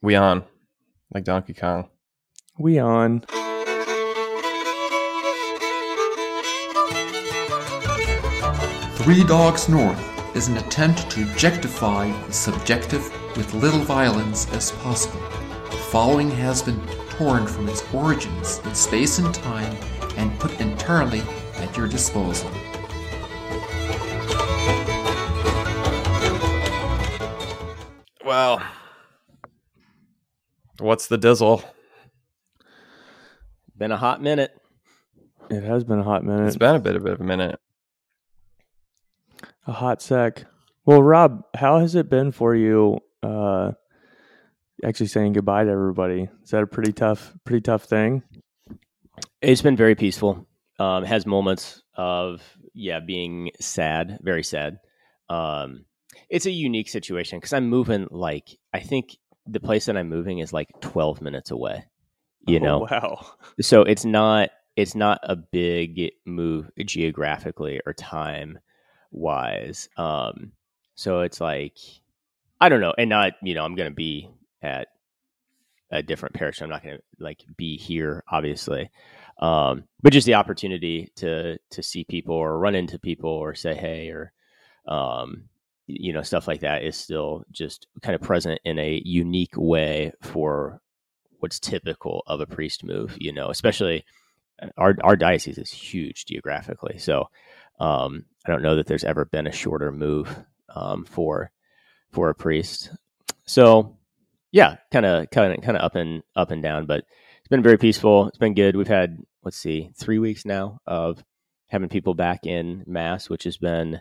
[0.00, 0.44] We on,
[1.12, 1.88] like Donkey Kong.
[2.56, 3.24] We on.
[8.98, 13.02] Three Dogs North is an attempt to objectify the subjective
[13.36, 15.20] with little violence as possible.
[15.68, 16.80] The following has been
[17.10, 19.76] torn from its origins in space and time
[20.16, 21.22] and put entirely
[21.56, 22.48] at your disposal.
[28.24, 28.62] Well,
[30.78, 31.64] what's the dizzle?
[33.76, 34.52] Been a hot minute.
[35.50, 36.46] It has been a hot minute.
[36.46, 37.58] It's been a bit a bit of a minute.
[39.66, 40.44] a hot sec.
[40.84, 42.98] Well, Rob, how has it been for you?
[43.22, 43.72] Uh,
[44.84, 46.28] actually saying goodbye to everybody.
[46.42, 48.22] Is that a pretty tough, pretty tough thing?
[49.40, 50.46] It's been very peaceful.
[50.78, 54.78] Um, has moments of yeah being sad, very sad.
[55.28, 55.84] Um,
[56.28, 59.16] it's a unique situation because I'm moving like I think
[59.50, 61.84] the place that I'm moving is like 12 minutes away.
[62.46, 63.26] You Oh, know, wow.
[63.60, 68.58] so it's not it's not a big move geographically or time
[69.10, 69.88] wise.
[69.96, 70.52] Um,
[70.94, 71.76] so it's like
[72.60, 74.30] I don't know, and not you know I'm going to be
[74.62, 74.88] at
[75.90, 76.60] a different parish.
[76.60, 78.90] I'm not going to like be here, obviously,
[79.40, 83.74] um, but just the opportunity to to see people or run into people or say
[83.74, 84.32] hey or
[84.86, 85.44] um,
[85.88, 90.12] you know stuff like that is still just kind of present in a unique way
[90.22, 90.80] for
[91.40, 93.16] what's typical of a priest move.
[93.18, 94.04] You know, especially
[94.76, 97.28] our our diocese is huge geographically, so
[97.80, 100.36] um, I don't know that there's ever been a shorter move
[100.74, 101.50] um, for
[102.10, 102.90] for a priest.
[103.46, 103.96] So
[104.52, 107.04] yeah, kind of kind of kind of up and up and down, but
[107.38, 108.28] it's been very peaceful.
[108.28, 108.76] It's been good.
[108.76, 111.24] We've had let's see, three weeks now of
[111.68, 114.00] having people back in mass, which has been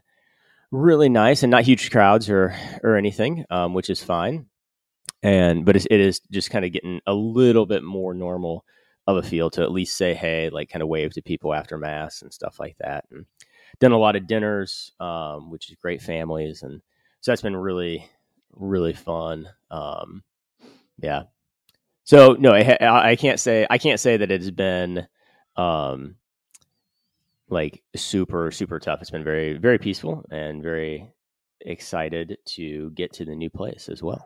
[0.71, 4.47] really nice and not huge crowds or or anything, um, which is fine.
[5.23, 8.65] And but it is just kind of getting a little bit more normal
[9.07, 11.77] of a feel to at least say hey, like kind of wave to people after
[11.77, 13.05] mass and stuff like that.
[13.11, 13.25] And
[13.79, 16.81] done a lot of dinners, um, which is great families, and
[17.21, 18.09] so that's been really
[18.53, 19.47] really fun.
[19.71, 20.23] Um,
[20.99, 21.23] yeah.
[22.03, 22.77] So no, I,
[23.11, 25.07] I can't say I can't say that it's been
[25.55, 26.15] um,
[27.49, 29.01] like super super tough.
[29.01, 31.11] It's been very very peaceful and very
[31.61, 34.25] excited to get to the new place as well.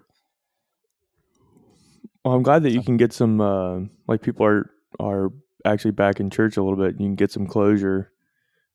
[2.23, 5.29] Well, I'm glad that you can get some, uh, like people are are
[5.65, 6.99] actually back in church a little bit.
[6.99, 8.11] You can get some closure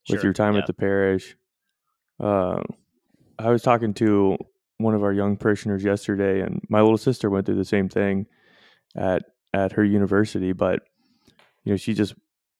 [0.08, 0.60] with Sure, your time yeah.
[0.60, 1.36] at the parish.
[2.18, 2.62] Uh,
[3.38, 4.36] I was talking to
[4.78, 8.26] one of our young parishioners yesterday, and my little sister went through the same thing
[8.96, 9.22] at
[9.54, 10.52] at her university.
[10.52, 10.80] But
[11.64, 12.14] you know, she just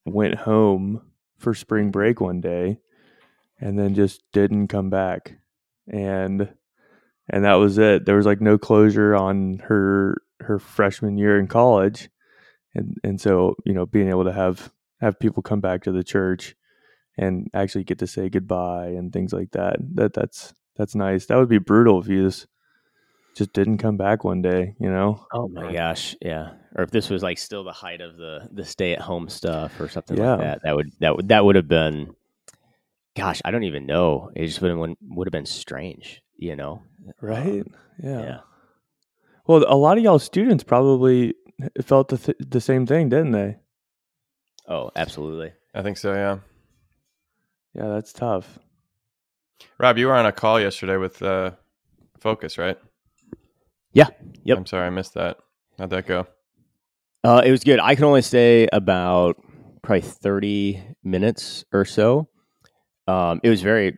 [0.04, 1.02] went home
[1.38, 2.78] for spring break one day,
[3.60, 5.38] and then just didn't come back,
[5.88, 6.48] and
[7.28, 8.06] and that was it.
[8.06, 12.08] There was like no closure on her her freshman year in college,
[12.74, 16.04] and and so you know, being able to have have people come back to the
[16.04, 16.54] church
[17.18, 19.76] and actually get to say goodbye and things like that.
[19.94, 21.26] That that's that's nice.
[21.26, 22.46] That would be brutal if you just
[23.36, 25.26] just didn't come back one day, you know?
[25.32, 26.52] Oh my gosh, yeah.
[26.74, 29.78] Or if this was like still the height of the the stay at home stuff
[29.80, 30.30] or something Yeah.
[30.32, 32.14] like that, that would that would that would have been.
[33.16, 34.30] Gosh, I don't even know.
[34.36, 36.82] It just would have been, would have been strange, you know.
[37.22, 37.62] Right?
[37.62, 38.20] Um, yeah.
[38.20, 38.38] yeah.
[39.46, 41.34] Well, a lot of y'all students probably
[41.82, 43.56] felt the th- the same thing, didn't they?
[44.68, 45.52] Oh, absolutely.
[45.74, 46.12] I think so.
[46.12, 46.38] Yeah.
[47.74, 48.58] Yeah, that's tough.
[49.78, 51.52] Rob, you were on a call yesterday with uh,
[52.20, 52.76] Focus, right?
[53.96, 54.08] Yeah.
[54.44, 54.58] Yep.
[54.58, 55.38] I'm sorry, I missed that.
[55.78, 56.26] How'd that go?
[57.24, 57.80] Uh, it was good.
[57.80, 59.42] I can only stay about
[59.80, 62.28] probably 30 minutes or so.
[63.08, 63.96] Um, it was very,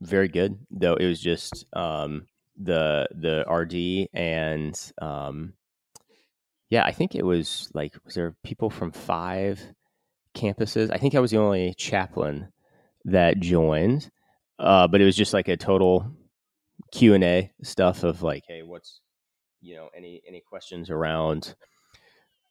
[0.00, 0.94] very good, though.
[0.94, 5.52] It was just um, the the RD and um,
[6.70, 9.60] yeah, I think it was like was there people from five
[10.34, 10.90] campuses?
[10.90, 12.48] I think I was the only chaplain
[13.04, 14.10] that joined,
[14.58, 16.10] uh, but it was just like a total
[16.92, 19.02] Q and A stuff of like, hey, what's
[19.60, 21.54] you know any any questions around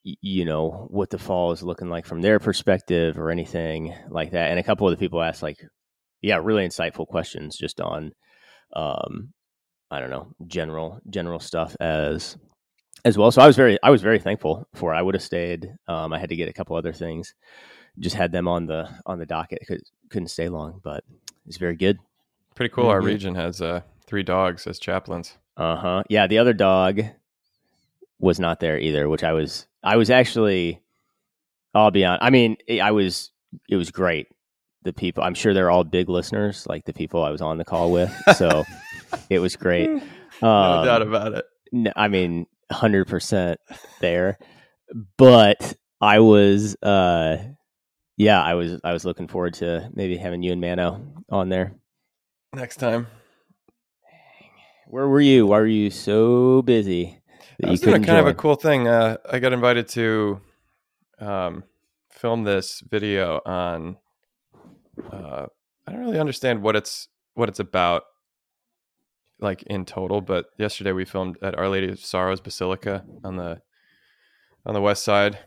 [0.04, 4.52] you know what the fall is looking like from their perspective or anything like that
[4.52, 5.60] and a couple of the people asked like
[6.22, 8.14] yeah really insightful questions just on
[8.74, 9.34] um
[9.92, 12.38] i don't know general general stuff as
[13.04, 14.98] as well so i was very i was very thankful for it.
[14.98, 17.34] i would have stayed um i had to get a couple other things
[18.00, 21.04] just had them on the on the docket Could, couldn't stay long but
[21.48, 21.98] it's very good
[22.56, 22.88] Pretty cool.
[22.88, 23.06] Our Mhm.
[23.06, 25.38] region has uh, three dogs as chaplains.
[25.56, 26.04] Uh-huh.
[26.10, 27.02] Yeah, the other dog
[28.20, 30.82] was not there either, which I was I was actually
[31.74, 33.32] I'll be on I mean, I was
[33.70, 34.28] it was great.
[34.84, 37.66] The people I'm sure they're all big listeners, like the people I was on the
[37.66, 38.14] call with.
[38.36, 38.64] So
[39.30, 39.90] it was great.
[39.90, 40.02] Um,
[40.42, 41.46] no doubt about it.
[41.96, 43.60] I mean, hundred percent
[44.00, 44.38] there,
[45.18, 47.38] but I was, uh,
[48.18, 51.74] yeah, I was, I was looking forward to maybe having you and Mano on there.
[52.54, 53.08] Next time.
[54.90, 55.48] Where were you?
[55.48, 57.22] Why were you so busy?
[57.60, 58.88] that I you was doing couldn't kind of a cool thing.
[58.88, 60.40] Uh, I got invited to
[61.20, 61.64] um,
[62.10, 63.98] film this video on.
[65.12, 65.48] Uh,
[65.86, 68.04] I don't really understand what it's what it's about,
[69.40, 70.22] like in total.
[70.22, 73.62] But yesterday we filmed at Our Lady of Sorrows Basilica on the
[74.66, 75.38] on the west side.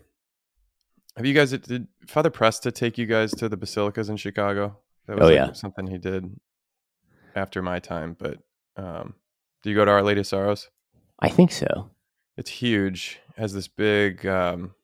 [1.17, 4.79] Have you guys did Father Presta take you guys to the basilicas in Chicago?
[5.07, 5.53] That Oh, like yeah.
[5.53, 6.39] something he did
[7.35, 8.17] after my time.
[8.19, 8.39] But
[8.77, 9.15] um,
[9.63, 10.69] do you go to Our Lady of Sorrows?
[11.19, 11.91] I think so.
[12.37, 13.21] It's huge.
[13.37, 14.25] It has this big.
[14.27, 14.75] Um,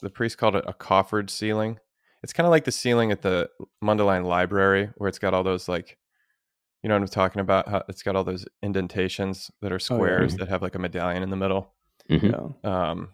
[0.00, 1.78] the priest called it a coffered ceiling.
[2.22, 3.48] It's kind of like the ceiling at the
[3.82, 5.96] Mundelein Library, where it's got all those like,
[6.82, 7.68] you know what I'm talking about?
[7.68, 9.98] How it's got all those indentations that are Oh, yeah.
[9.98, 11.72] squares that have like a medallion in the middle.
[12.10, 12.54] Mhm.
[12.64, 12.90] Yeah.
[12.90, 13.10] Um,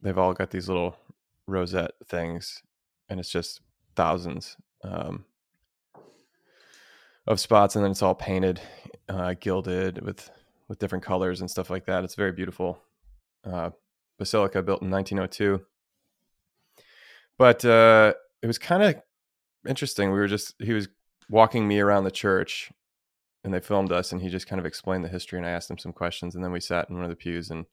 [0.00, 0.96] they've all got these little
[1.48, 2.62] rosette things,
[3.08, 3.60] and it's just
[3.96, 5.24] thousands um,
[7.26, 8.60] of spots, and then it's all painted,
[9.08, 10.30] uh, gilded with
[10.68, 12.04] with different colors and stuff like that.
[12.04, 12.78] It's very beautiful.
[13.44, 13.70] Uh,
[14.18, 15.64] basilica built in 1902,
[17.38, 18.96] but uh, it was kind of
[19.68, 20.10] interesting.
[20.10, 20.88] We were just he was
[21.28, 22.72] walking me around the church,
[23.44, 25.70] and they filmed us, and he just kind of explained the history, and I asked
[25.70, 27.66] him some questions, and then we sat in one of the pews, and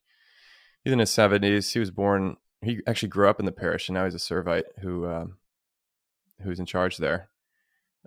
[0.84, 1.74] he's in his 70s.
[1.74, 2.38] He was born.
[2.62, 5.38] He actually grew up in the parish, and now he's a servite who um,
[6.42, 7.30] who's in charge there.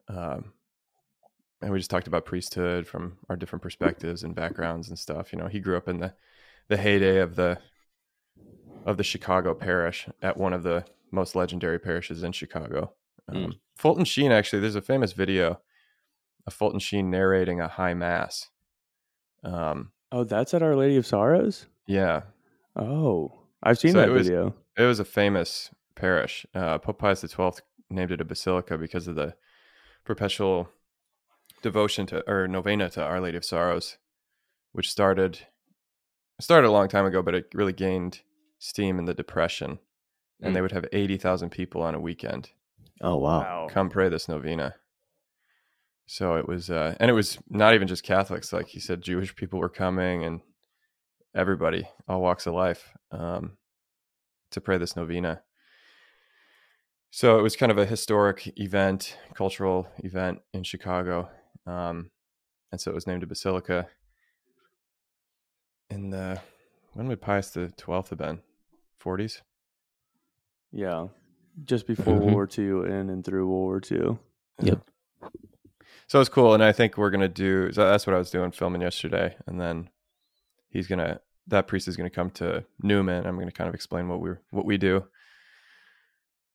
[0.09, 0.53] Um,
[1.63, 5.33] and we just talked about priesthood from our different perspectives and backgrounds and stuff.
[5.33, 6.15] You know, he grew up in the
[6.69, 7.59] the heyday of the
[8.85, 12.93] of the Chicago parish at one of the most legendary parishes in Chicago.
[13.29, 13.59] Um, Mm.
[13.77, 15.61] Fulton Sheen actually, there's a famous video
[16.47, 18.49] of Fulton Sheen narrating a high mass.
[19.43, 21.67] Um, Oh, that's at Our Lady of Sorrows.
[21.87, 22.23] yeah,
[22.77, 23.33] Oh,
[23.63, 24.55] I've seen So that it was- video.
[24.77, 26.47] it was a famous parish.
[26.55, 29.35] Uh, Pope Pius XII named it a basilica because of the
[30.05, 30.69] perpetual
[31.63, 33.99] devotion to or novena to Our Lady of Sorrows,
[34.73, 35.47] which started
[36.41, 38.21] started a long time ago, but it really gained
[38.59, 39.79] steam in the Depression,
[40.43, 40.63] and they Mm.
[40.63, 42.51] would have eighty thousand people on a weekend
[43.01, 43.69] Oh wow.
[43.71, 44.75] come pray this novena.
[46.07, 48.53] So it was, uh, and it was not even just Catholics.
[48.53, 50.41] Like he said, Jewish people were coming, and
[51.35, 53.57] everybody, all walks of life, um,
[54.53, 55.43] to pray this novena.
[57.11, 61.29] So it was kind of a historic event, cultural event in Chicago,
[61.67, 62.11] um,
[62.73, 63.89] and so it was named a basilica.
[65.91, 66.41] In the
[66.95, 68.41] when would Pius the Twelfth have been?
[68.99, 69.43] Forties.
[70.73, 71.09] Yeah,
[71.65, 72.21] just before Mhm.
[72.21, 74.19] World War II and and through World War II.
[74.63, 74.81] Yep.
[76.09, 77.73] So it's cool, and I think we're gonna do.
[77.73, 79.91] So that's what I was doing filming yesterday, and then
[80.71, 81.21] he's gonna.
[81.49, 83.27] That priest is gonna come to Newman.
[83.27, 85.07] I'm gonna kind of explain what we are what we do.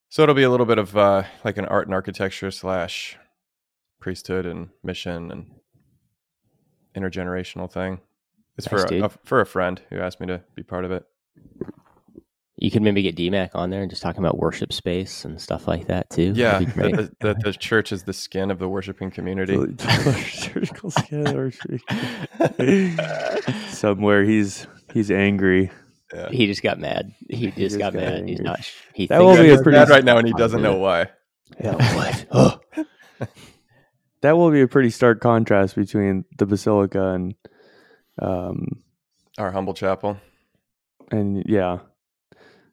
[0.10, 3.18] So it'll be a little bit of uh, like an art and architecture slash
[4.02, 5.46] priesthood and mission and
[6.96, 8.02] intergenerational thing.
[8.58, 10.92] It's Nice, for a, a- for a friend who asked me to be part of
[10.92, 11.06] it.
[12.58, 15.68] You could maybe get DMAC on there and just talking about worship space and stuff
[15.68, 16.34] like that too.
[16.36, 16.96] Yeah, That'd be that great.
[16.96, 19.56] the, that the church is the skin of the worshiping community.
[20.30, 21.52] Surgical skin or-
[23.70, 25.72] Somewhere he's he's angry.
[26.14, 26.30] Yeah.
[26.30, 27.14] he just got mad.
[27.30, 28.28] He just, just got, got mad.
[28.28, 28.60] He's not.
[28.94, 31.08] He That will be a pretty- mad right now, and he doesn't know why.
[31.60, 31.76] Yeah,
[32.36, 32.62] what?
[34.22, 37.36] that will be a pretty stark contrast between the basilica and
[38.22, 38.66] um
[39.38, 40.18] Our humble chapel.
[41.12, 41.80] and yeah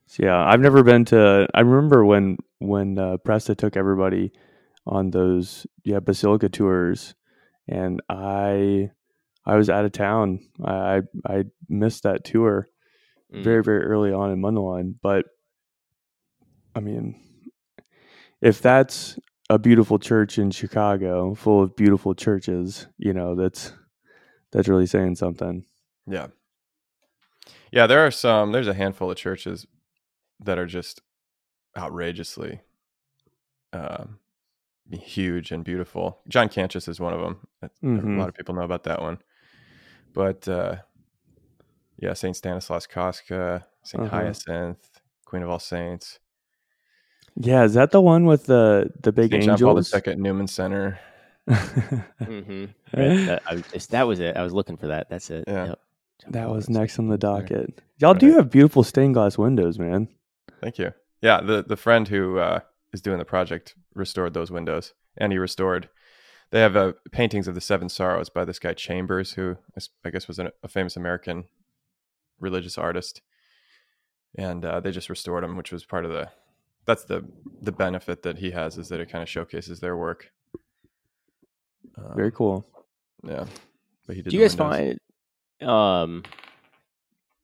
[0.07, 4.33] So, yeah i've never been to i remember when when uh, presta took everybody
[4.87, 7.15] on those yeah basilica tours
[7.69, 8.91] and i
[9.47, 12.69] i was out of town i i, missed that tour
[13.31, 13.45] Mm.
[13.45, 14.95] very very early on in Mundelein.
[15.03, 15.27] But
[16.75, 17.21] I mean,
[18.41, 19.19] if that's
[19.51, 23.73] a beautiful church in Chicago, full of beautiful churches, you know, that's
[24.53, 25.65] that's really saying something.
[26.07, 26.29] Yeah.
[27.71, 29.67] Yeah, there are some, there's a handful of churches
[30.41, 31.03] that are just
[31.77, 32.61] outrageously
[33.75, 34.19] um,
[34.91, 36.21] huge and beautiful.
[36.29, 37.47] John Cantius is one of them.
[37.63, 38.19] A Mhm.
[38.19, 39.19] lot of people know about that one.
[40.15, 40.77] But uh,
[41.99, 42.35] yeah, St.
[42.35, 44.17] Stanislaus Kostka, saint Uh-huh.
[44.17, 46.19] Hyacinth, Queen of All Saints,
[47.41, 49.45] Yeah, is that the one with the the big St.
[49.45, 49.95] John Paul angels?
[50.07, 50.99] II Newman Center.
[51.49, 52.67] Mm-hmm.
[52.93, 54.37] that, I, was- that was it.
[54.37, 55.09] I was looking for that.
[55.09, 55.45] That's it.
[55.47, 55.67] Yeah.
[55.69, 55.79] Yep.
[56.31, 57.81] that was next on the docket.
[57.99, 60.09] Y'all do have beautiful stained glass windows, man.
[60.61, 60.93] Thank you.
[61.23, 62.61] Yeah, the the friend who uh,
[62.93, 65.89] is doing the project restored those windows, and he restored.
[66.51, 69.57] They have uh, paintings of the Seven Sorrows by this guy Chambers, who
[70.05, 71.45] I guess was an, a famous American
[72.41, 73.21] religious artist,
[74.37, 76.29] and uh, they just restored them, which was part of the.
[76.89, 77.23] That's the
[77.61, 80.31] the benefit that he has is that it kind of showcases their work.
[81.99, 82.65] Um, Very cool.
[83.23, 83.45] Yeah,
[84.07, 84.31] but he did.
[84.31, 84.97] Do you guys windows.
[85.61, 85.71] find?
[85.71, 86.23] Um,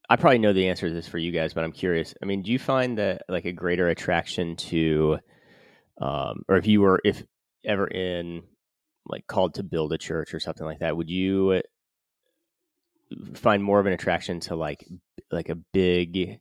[0.09, 2.15] I probably know the answer to this for you guys, but I'm curious.
[2.23, 5.19] I mean, do you find that like a greater attraction to,
[6.01, 7.23] um, or if you were if
[7.67, 8.45] ever in
[9.07, 11.61] like called to build a church or something like that, would you
[13.35, 14.89] find more of an attraction to like
[15.31, 16.41] like a big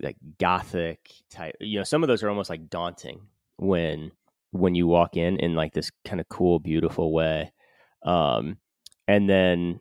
[0.00, 1.56] like gothic type?
[1.60, 3.20] You know, some of those are almost like daunting
[3.56, 4.12] when
[4.50, 7.52] when you walk in in like this kind of cool, beautiful way.
[8.04, 8.58] Um,
[9.08, 9.80] and then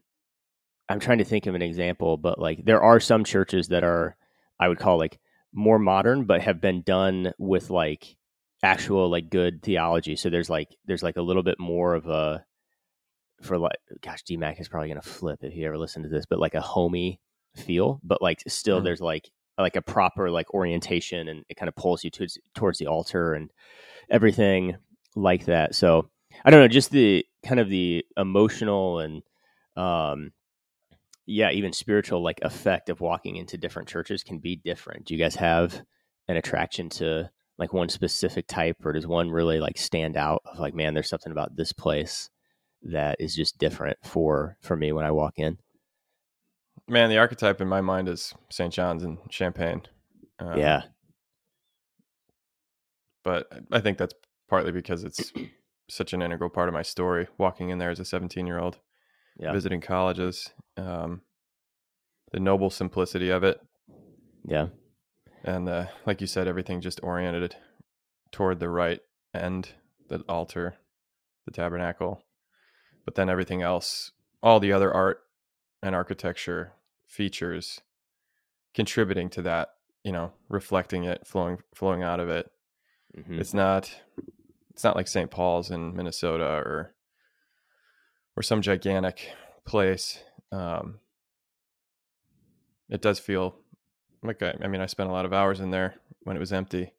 [0.90, 4.16] I'm trying to think of an example, but like there are some churches that are
[4.60, 5.20] I would call like
[5.54, 8.16] more modern, but have been done with like
[8.64, 10.16] actual like good theology.
[10.16, 12.46] So there's like there's like a little bit more of a
[13.42, 16.40] for like gosh, DMAC is probably gonna flip if he ever listened to this, but
[16.40, 17.20] like a homey
[17.56, 18.84] feel, but like still Mm.
[18.84, 22.80] there's like like a proper like orientation and it kind of pulls you towards towards
[22.80, 23.52] the altar and
[24.10, 24.78] everything
[25.16, 25.76] like that.
[25.76, 26.10] So
[26.44, 29.24] I don't know, just the kind of the emotional and
[29.76, 30.32] um
[31.26, 35.06] yeah, even spiritual like effect of walking into different churches can be different.
[35.06, 35.82] Do you guys have
[36.28, 40.60] an attraction to like one specific type or does one really like stand out of
[40.60, 42.30] like man there's something about this place
[42.84, 45.58] that is just different for for me when I walk in?
[46.88, 48.74] Man, the archetype in my mind is St.
[48.74, 49.84] John's and Champaign.
[50.40, 50.84] Um, yeah.
[53.24, 54.16] but I think that's
[54.50, 55.32] partly because it's
[55.90, 57.28] such an integral part of my story.
[57.38, 58.80] Walking in there as a 17 year old,
[59.38, 59.52] Yeah.
[59.54, 61.22] visiting colleges, um,
[62.32, 63.62] the noble simplicity of it,
[64.44, 64.70] Yeah.
[65.44, 67.56] and uh, like you said, everything just oriented
[68.32, 69.02] toward the right
[69.34, 69.74] end,
[70.10, 70.78] the altar,
[71.46, 72.24] the tabernacle,
[73.06, 74.12] but then everything else,
[74.42, 75.22] all the other art
[75.84, 76.74] and architecture
[77.06, 77.82] features
[78.74, 79.70] contributing to that,
[80.04, 82.52] you know, reflecting it, flowing flowing out of it.
[83.18, 83.40] Mhm.
[83.40, 84.02] It's not
[84.72, 85.30] it's not like St.
[85.32, 86.96] Paul's in Minnesota or
[88.36, 89.32] or some gigantic
[89.66, 90.24] place.
[90.52, 91.00] Um,
[92.90, 93.56] it does feel
[94.24, 96.54] like I, I mean I spent a lot of hours in there when it was
[96.54, 96.94] empty.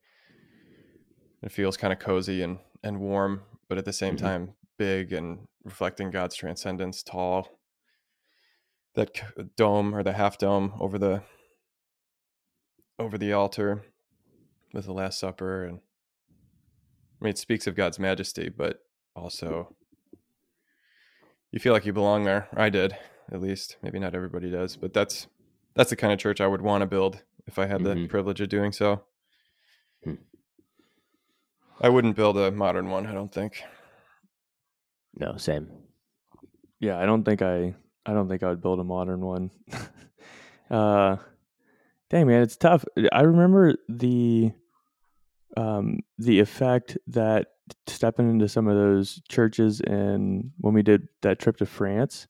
[1.42, 4.18] It feels kind of cozy and and warm, but at the same Mhm.
[4.18, 7.48] time big and reflecting God's transcendence, tall.
[8.94, 11.22] That dome or the half dome over the
[12.98, 13.84] over the altar
[14.74, 15.80] with the Last Supper, and
[17.20, 18.80] I mean it speaks of God's majesty, but
[19.16, 19.74] also
[21.50, 22.48] you feel like you belong there.
[22.54, 22.96] I did,
[23.30, 23.76] at least.
[23.82, 25.26] Maybe not everybody does, but that's
[25.74, 28.08] that's the kind of church I would want to build if I had the Mhm.
[28.10, 29.04] privilege of doing so.
[30.04, 30.14] Hmm.
[31.80, 33.62] I wouldn't build a modern one, I don't think.
[35.14, 35.68] No, same.
[36.78, 39.50] Yeah, I don't think I I don't think I would build a modern one.
[40.70, 41.16] uh
[42.10, 42.84] dang man, it's tough.
[43.12, 44.52] I remember the
[45.56, 47.48] um the effect that
[47.86, 52.26] stepping into some of those churches and when we did that trip to France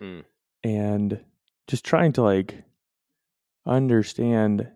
[0.00, 0.24] Mm.
[0.64, 1.24] and
[1.68, 2.64] just trying to like
[3.64, 4.68] understand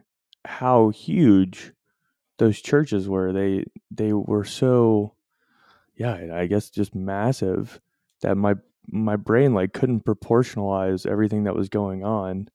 [0.45, 1.73] how huge
[2.39, 3.33] those churches were.
[3.33, 5.15] They they were so
[5.97, 7.81] yeah, I guess just massive
[8.21, 8.55] that my
[8.91, 12.49] my brain like couldn't proportionalize everything that was going on.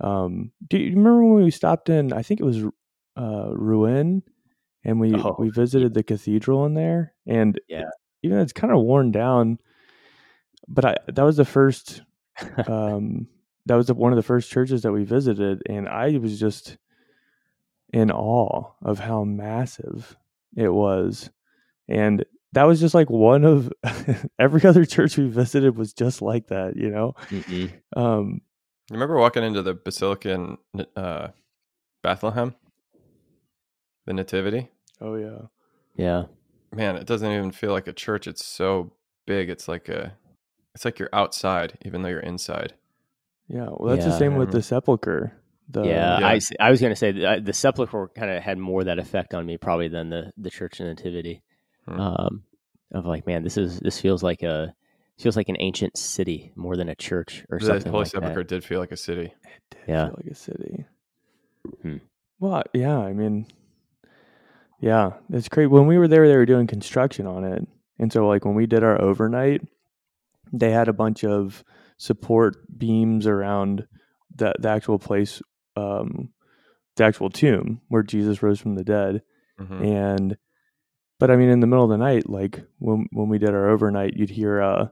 [0.00, 2.12] Um, do you remember when we stopped in?
[2.12, 2.62] I think it was
[3.16, 4.22] uh, Rouen,
[4.84, 7.84] and we Oh, we visited the cathedral in there, and Yeah.
[8.22, 9.58] even though it's kind of worn down,
[10.68, 12.02] but I that was the first.
[12.66, 13.28] um,
[13.66, 16.78] that was the, one of the first churches that we visited, and I was just
[17.92, 20.16] in awe of how massive
[20.56, 21.30] it was,
[21.88, 23.72] and that was just like one of
[24.38, 27.14] every other church we visited was just like that, you know.
[27.30, 27.72] Mm-mm.
[27.96, 28.40] Um,
[28.90, 30.58] You remember walking into the basilica in
[30.96, 31.28] uh,
[32.02, 32.54] Bethlehem,
[34.06, 34.68] the Nativity?
[35.00, 35.38] oh yeah,
[35.96, 36.24] Yeah.
[36.74, 38.26] Man, it doesn't even feel like a church.
[38.26, 38.92] It's so
[39.26, 39.50] big.
[39.50, 40.16] It's like a,
[40.74, 42.72] it's like you're outside, even though you're inside.
[43.48, 43.68] yeah.
[43.70, 45.36] Well, that's the same with the sepulcher.
[45.68, 46.26] The, yeah, yeah.
[46.26, 48.98] I, s- I was going to say the, the sepulchre kind of had more that
[48.98, 51.42] effect on me probably than the the church nativity.
[51.86, 52.00] Hmm.
[52.00, 52.42] Um,
[52.92, 54.74] of like, man, this is this feels like a
[55.18, 58.40] feels like an ancient city more than a church or The something Holy like Sepulchre
[58.42, 58.48] that.
[58.48, 59.32] did feel like a city.
[59.44, 60.06] It did Yeah.
[60.06, 60.84] feel like a city.
[61.82, 61.96] Hmm.
[62.40, 63.46] Well, yeah, I mean,
[64.80, 65.66] yeah, it's great.
[65.68, 67.66] When we were there, they were doing construction on it,
[67.98, 69.62] and so like when we did our overnight,
[70.52, 71.62] they had a bunch of
[71.98, 73.86] support beams around
[74.34, 75.40] the the actual place,
[75.76, 76.30] um,
[76.96, 79.22] the actual tomb where Jesus rose from the dead,
[79.60, 79.84] Mhm.
[79.84, 80.36] and
[81.22, 83.70] but I mean, in the middle of the night, like when when we did our
[83.70, 84.88] overnight, you'd hear uh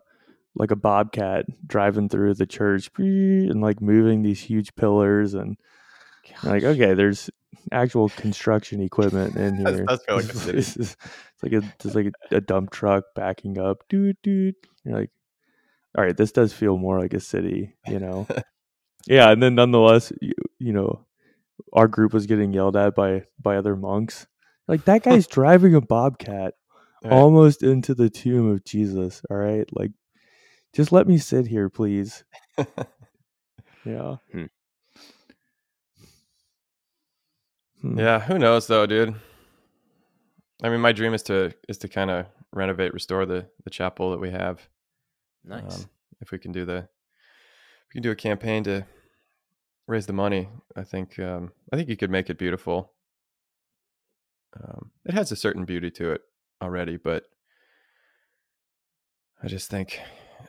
[0.54, 5.56] like a bobcat driving through the church and like moving these huge pillars and
[6.44, 7.30] like okay, there's
[7.72, 9.84] actual construction equipment in here.
[9.88, 10.58] that's feel like a city.
[10.58, 10.96] It's, it's
[11.42, 14.54] like a just like a, a dump truck backing up, dude, dude.
[14.84, 15.10] You're like,
[15.98, 18.28] all right, this does feel more like a city, you know.
[19.08, 21.04] yeah, and then nonetheless, you, you know,
[21.72, 24.28] our group was getting yelled at by by other monks.
[24.70, 26.54] Like that guy's driving a bobcat
[27.02, 27.12] Right.
[27.12, 29.22] almost into the tomb of Jesus.
[29.30, 29.92] All right, like
[30.74, 32.24] just let me sit here, please.
[33.86, 34.16] Yeah.
[34.30, 34.44] Hmm.
[37.80, 37.98] Hmm.
[37.98, 39.14] Yeah, who knows though, dude.
[40.62, 44.10] I mean, my dream is to is to kind of renovate, restore the the chapel
[44.10, 44.68] that we have.
[45.44, 45.84] Nice.
[45.84, 48.84] Um, if we can do the, if we can do a campaign to
[49.86, 52.92] raise the money, I think um, I think you could make it beautiful.
[54.58, 56.22] Um, it has a certain beauty to it
[56.62, 57.24] already, but
[59.42, 60.00] I just think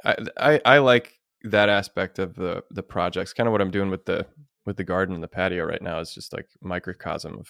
[0.03, 3.33] I I, I like that aspect of the the projects.
[3.33, 4.25] Kind of what I'm doing with the
[4.65, 7.49] with the garden and the patio right now is just like microcosm of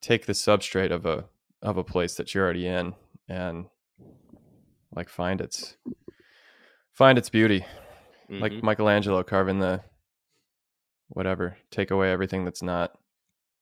[0.00, 1.24] take the substrate of a
[1.62, 2.94] of a place that you're already in
[3.28, 3.66] and
[4.94, 5.76] like find its
[6.92, 7.64] find its beauty
[8.28, 8.62] like Mhm.
[8.62, 9.82] michelangelo carving the
[11.08, 12.92] whatever take away everything that's not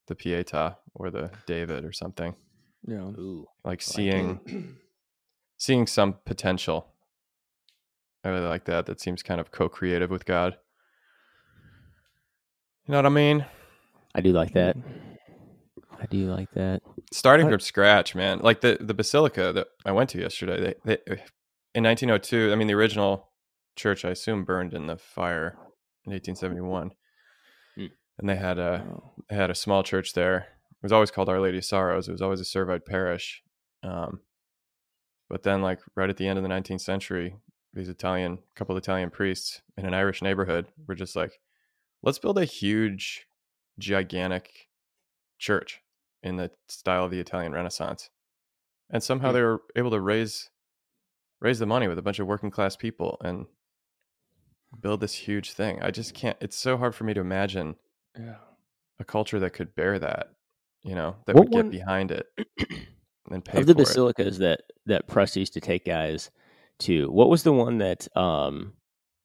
[0.06, 2.34] the pieta or the david or something
[2.86, 2.98] Yeah.
[3.18, 3.46] Ooh.
[3.64, 3.84] like it.
[3.84, 4.76] seeing
[5.58, 6.88] seeing some potential
[8.24, 10.56] i really like that that seems kind of co-creative with god
[12.86, 13.44] you know what i mean
[14.14, 14.78] I do like that.
[16.00, 16.80] I do like that.
[17.12, 18.38] starting I- from scratch, man.
[18.38, 20.74] Like the the basilica that I went to yesterday.
[20.86, 21.12] They, they
[21.74, 22.50] in 1902.
[22.50, 23.28] I mean, the original
[23.76, 25.58] church, I assume, burned in the fire
[26.06, 26.92] in 1871, Hmm.
[28.18, 29.12] And they had a Oh.
[29.28, 30.38] they had a small church there.
[30.70, 32.08] It was always called Our Lady of Sorrows.
[32.08, 33.42] It was always a Servite parish.
[33.82, 34.20] Um,
[35.28, 37.36] but then, like right at the end of the 19th century,
[37.72, 41.40] these Italian couple of Italian priests in an Irish neighborhood were just like,
[42.02, 43.26] let's build a huge,
[43.78, 44.68] gigantic
[45.38, 45.82] church
[46.22, 48.10] in the style of the Italian Renaissance.
[48.90, 49.34] And somehow Hmm.
[49.34, 50.50] they were able to raise
[51.40, 53.46] raise the money with a bunch of working class people and
[54.80, 55.82] build this huge thing.
[55.82, 57.76] I just can't it's so hard for me to imagine
[58.18, 58.36] Yeah.
[58.98, 60.30] a culture that could bear that,
[60.82, 62.26] you know, that What would get behind it
[63.30, 63.84] and pay of the for it.
[63.84, 66.30] basilicas that that Press used to take guys
[66.80, 68.72] to, what was the one that um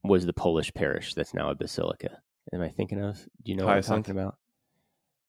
[0.03, 2.21] was the Polish parish that's now a basilica?
[2.53, 3.17] Am I thinking of?
[3.43, 4.07] Do you know what I'm Hyacinth?
[4.07, 4.35] talking about?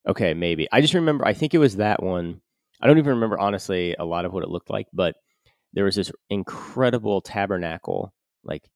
[0.08, 0.66] Okay, maybe.
[0.72, 1.24] I just remember.
[1.26, 2.40] I think it was that one.
[2.80, 5.14] I don't even remember honestly a lot of what it looked like, but
[5.72, 8.68] there was this incredible tabernacle, like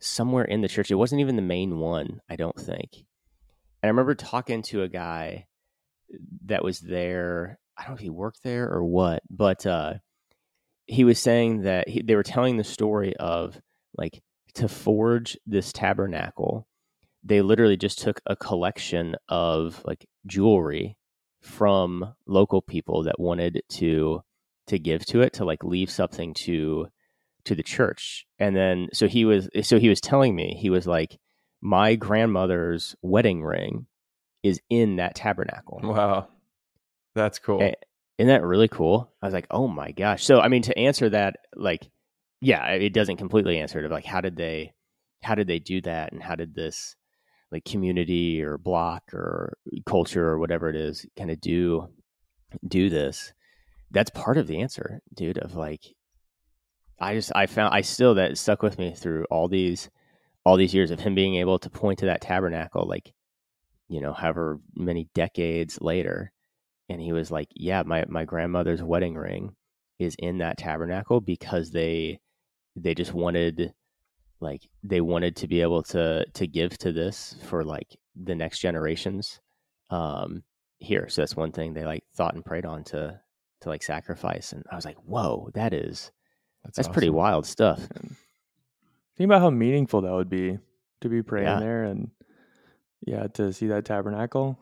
[0.00, 0.90] somewhere in the church.
[0.90, 3.04] It wasn't even the main one, I don't think.
[3.82, 5.46] And I remember talking to a guy
[6.46, 7.58] that was there.
[7.76, 9.94] I don't know if he worked there or what, but uh,
[10.86, 13.60] he was saying that he, they were telling the story of
[13.96, 14.22] like
[14.54, 16.66] to forge this tabernacle.
[17.24, 20.96] They literally just took a collection of like jewelry
[21.40, 24.22] from local people that wanted to
[24.68, 26.86] to give to it to like leave something to
[27.44, 30.86] to the church and then so he was so he was telling me he was
[30.86, 31.18] like
[31.62, 33.86] my grandmother's wedding ring
[34.42, 36.28] is in that tabernacle Wow.
[37.14, 37.62] That's cool.
[37.62, 37.74] Eh,
[38.18, 39.12] isn't that really cool?
[39.22, 40.24] I was like, oh my gosh.
[40.24, 41.88] So I mean, to answer that, like,
[42.40, 43.84] yeah, it doesn't completely answer it.
[43.84, 44.72] Of Like, how did they,
[45.22, 46.96] how did they do that, and how did this,
[47.50, 51.88] like, community or block or culture or whatever it is, kind of do,
[52.66, 53.32] do this?
[53.90, 55.38] That's part of the answer, dude.
[55.38, 55.82] Of like,
[56.98, 59.90] I just, I found, I still that stuck with me through all these,
[60.44, 63.12] all these years of him being able to point to that tabernacle, like,
[63.88, 66.32] you know, however many decades later
[66.88, 69.56] and he was like, "Yeah, my my grandmother's wedding ring
[69.98, 72.20] is in that tabernacle because they
[72.76, 73.72] they just wanted
[74.40, 78.60] like they wanted to be able to to give to this for like the next
[78.60, 79.40] generations
[79.90, 80.42] um
[80.78, 81.08] here.
[81.08, 83.20] So that's one thing they like thought and prayed on to
[83.62, 86.10] to like sacrifice and I was like, "Whoa, that is
[86.76, 87.16] that's pretty awesome.
[87.16, 87.80] wild stuff."
[89.12, 90.58] And think about how meaningful that would be
[91.02, 91.60] to be praying Yeah.
[91.60, 92.10] there and
[93.06, 94.58] yeah, to see that tabernacle,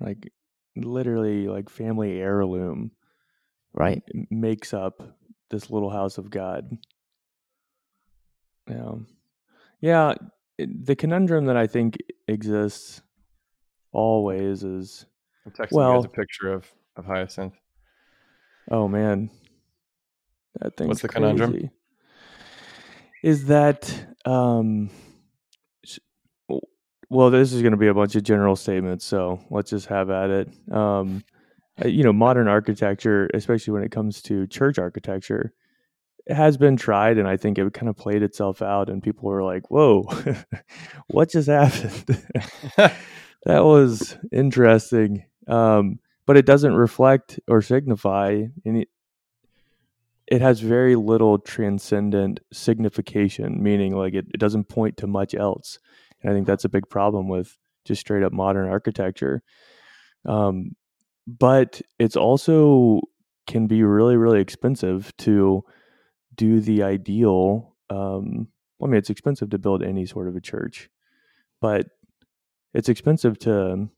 [0.00, 0.32] like
[0.76, 2.92] literally like family heirloom
[3.74, 4.02] Right?
[4.30, 5.02] makes up
[5.50, 6.76] this little house of God.
[8.68, 8.92] Yeah.
[9.80, 10.14] Yeah.
[10.58, 13.02] The conundrum that I think exists
[13.92, 15.06] always is
[15.46, 17.54] I'm texting well- you guys a picture of, of Hyacinth.
[18.70, 19.30] oh man,
[20.60, 21.70] that thing's What's the conundrum?
[23.28, 24.88] Is that um,
[27.10, 30.08] well, this is going to be a bunch of general statements, so let's just have
[30.08, 30.48] at it.
[30.72, 31.22] Um,
[31.84, 35.52] uh, you know, modern architecture, especially when it comes to church architecture,
[36.26, 39.44] has been tried, and I think it kind of played itself out, and people were
[39.44, 40.04] like, "Whoa,
[41.08, 42.24] what just happened?"
[43.44, 48.86] that was interesting, um, but it doesn't reflect or signify any.
[50.30, 55.78] It has very little transcendent signification, meaning like it, it doesn't point to much else.
[56.22, 59.42] And I think that's a big problem with just straight up modern architecture.
[60.26, 60.76] Um,
[61.26, 63.00] but it's also
[63.46, 65.62] can be really really expensive to
[66.34, 68.48] do the ideal um
[68.82, 70.88] i mean it's expensive to build any sort of a church
[71.60, 71.86] but
[72.72, 73.88] it's expensive to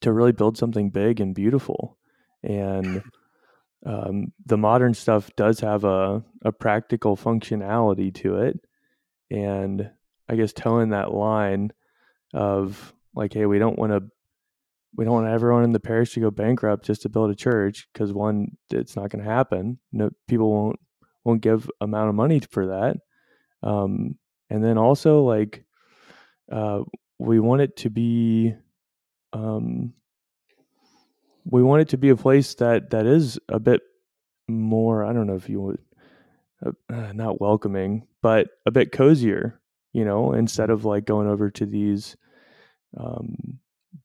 [0.00, 1.98] to really build something big and beautiful
[2.42, 3.02] and
[3.86, 8.60] um, the modern stuff does have a, a practical functionality to it
[9.30, 9.90] and
[10.28, 11.72] i guess toeing that line
[12.34, 14.02] of like hey we don't want to
[14.96, 17.88] we don't want everyone in the parish to go bankrupt just to build a church
[17.92, 19.78] because one, it's not going to happen.
[19.92, 20.80] No, people won't
[21.24, 22.96] won't give amount of money for that.
[23.62, 24.16] Um,
[24.48, 25.64] and then also like,
[26.50, 26.80] uh,
[27.18, 28.54] we want it to be,
[29.34, 29.92] um,
[31.50, 33.82] we want it to be a place that that is a bit
[34.48, 35.04] more.
[35.04, 35.78] I don't know if you would,
[36.64, 39.60] uh, not welcoming, but a bit cozier.
[39.92, 42.16] You know, instead of like going over to these
[42.96, 43.58] um,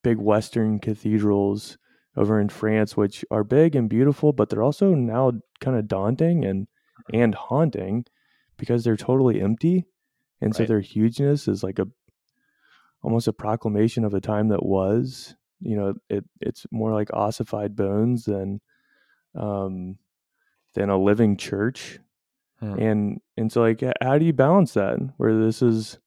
[0.03, 1.77] big Western cathedrals
[2.17, 6.43] over in France, which are big and beautiful, but they're also now kind of daunting
[6.43, 6.67] and
[7.13, 8.05] and haunting
[8.57, 9.85] because they're totally empty,
[10.41, 10.57] and right.
[10.57, 11.85] so their hugeness is like a
[13.03, 15.35] almost a proclamation of a time that was.
[15.61, 18.61] You know, it it's more like ossified bones than
[19.35, 19.97] um,
[20.73, 21.99] than a living church,
[22.59, 22.79] hmm.
[22.79, 25.97] and and so like how do you balance that where this is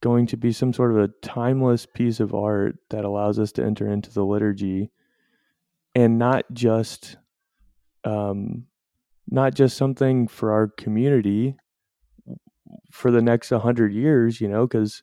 [0.00, 3.64] going to be some sort of a timeless piece of art that allows us to
[3.64, 4.90] enter into the liturgy
[5.94, 7.16] and not just
[8.04, 8.66] um,
[9.28, 11.56] not just something for our community
[12.92, 15.02] for the next 100 years you know because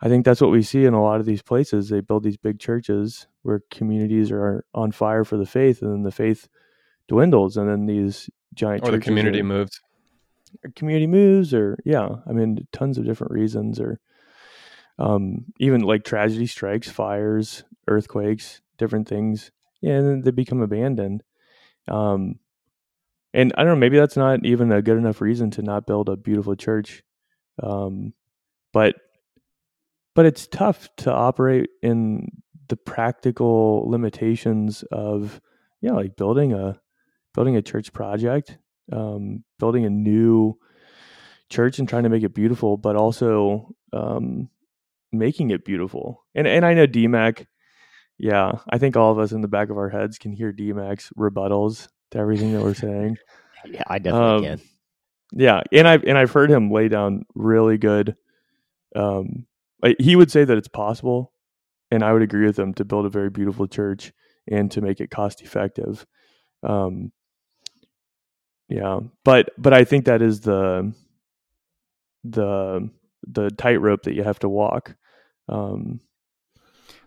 [0.00, 1.88] i think that's what we see in a lot of these places.
[1.88, 6.02] They build these big churches where communities are on fire for the faith and then
[6.02, 6.48] the faith
[7.08, 9.80] dwindles and then these giant or the community are, moves.
[10.74, 14.00] Community moves or yeah i mean tons of different reasons or
[14.98, 19.50] um, even like tragedy strikes fires earthquakes different things.
[19.80, 21.22] Yeah, and then they become abandoned.
[21.88, 22.38] Um,
[23.32, 26.08] and i don't know maybe that's not even a good enough reason to not build
[26.08, 27.02] a beautiful church.
[27.62, 28.12] Um,
[28.72, 28.96] but
[30.16, 32.26] but it's tough to operate in
[32.68, 35.40] the practical limitations of
[35.80, 36.80] yeah like building a
[37.32, 38.58] building a church project
[38.92, 40.58] um, building a new
[41.50, 44.48] church and trying to make it beautiful, but also um,
[45.12, 46.24] making it beautiful.
[46.34, 47.46] And and I know DMAC,
[48.18, 51.10] yeah, I think all of us in the back of our heads can hear DMAC's
[51.18, 53.18] rebuttals to everything that we're saying.
[53.64, 54.68] yeah, I definitely um, can.
[55.32, 58.16] Yeah, and I've and I've heard him lay down really good.
[58.94, 59.46] Um,
[59.98, 61.32] he would say that it's possible,
[61.90, 64.12] and I would agree with him to build a very beautiful church
[64.48, 66.06] and to make it cost effective.
[66.62, 67.12] Um,
[68.68, 70.92] yeah, but but I think that is the
[72.24, 72.90] the
[73.26, 74.96] the tightrope that you have to walk.
[75.48, 76.00] Um,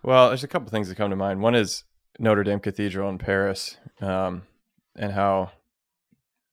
[0.02, 1.42] well, there's a couple things that come to mind.
[1.42, 1.84] One is
[2.18, 4.42] Notre Dame Cathedral in Paris, um,
[4.96, 5.52] and how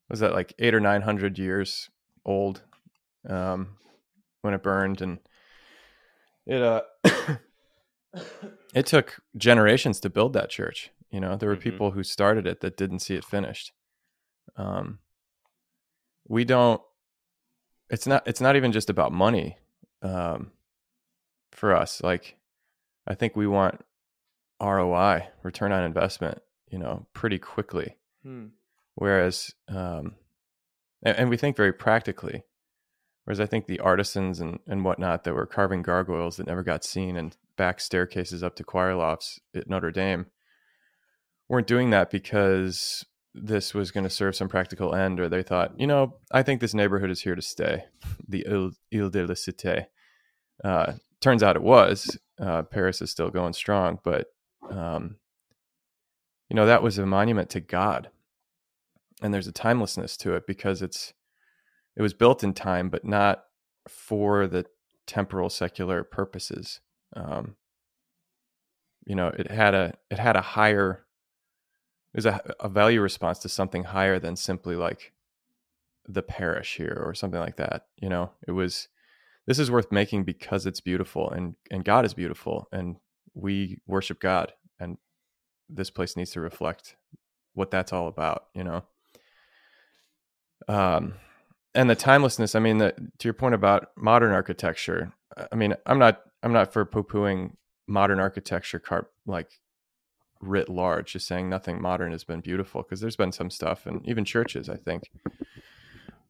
[0.09, 1.89] was that like eight or nine hundred years
[2.25, 2.63] old
[3.29, 3.77] um,
[4.41, 5.19] when it burned, and
[6.47, 6.81] it uh,
[8.73, 10.91] it took generations to build that church.
[11.11, 11.63] You know, there were mm-hmm.
[11.63, 13.73] people who started it that didn't see it finished.
[14.55, 14.99] Um,
[16.27, 16.81] we don't.
[17.89, 18.25] It's not.
[18.25, 19.57] It's not even just about money.
[20.01, 20.51] Um,
[21.51, 22.37] for us, like,
[23.07, 23.81] I think we want
[24.61, 26.41] ROI, return on investment.
[26.69, 27.97] You know, pretty quickly.
[28.23, 28.47] Hmm.
[28.95, 30.15] Whereas, um,
[31.03, 32.43] and, and we think very practically.
[33.27, 36.85] Whereas I think the artisans and, and whatnot that were carving gargoyles that never got
[36.85, 40.27] seen and back staircases up to choir lofts at Notre Dame
[41.49, 45.77] weren't doing that because this was going to serve some practical end, or they thought,
[45.77, 47.83] you know, I think this neighborhood is here to stay,
[48.25, 49.87] the Ile, de la Cité.
[50.63, 52.17] Uh, turns out it was.
[52.39, 54.27] Uh, Paris is still going strong, but
[54.69, 55.17] um,
[56.49, 58.09] you know that was a monument to God,
[59.21, 61.13] and there's a timelessness to it because it's
[61.97, 63.43] it was built in time, but not
[63.89, 64.65] for the
[65.05, 66.79] temporal secular purposes.
[67.13, 67.57] Um,
[69.05, 71.07] you know, it had a it had a higher
[72.13, 75.13] is a, a value response to something higher than simply like
[76.07, 78.87] the parish here or something like that you know it was
[79.45, 82.95] this is worth making because it's beautiful and and god is beautiful and
[83.33, 84.97] we worship god and
[85.69, 86.95] this place needs to reflect
[87.53, 88.83] what that's all about you know
[90.69, 91.13] um,
[91.77, 92.55] and the timelessness.
[92.55, 95.13] I mean, the, to your point about modern architecture.
[95.51, 97.53] I mean, I'm not I'm not for poo pooing
[97.85, 99.59] modern architecture, car- like
[100.41, 104.05] writ large, just saying nothing modern has been beautiful because there's been some stuff, and
[104.07, 104.69] even churches.
[104.69, 105.11] I think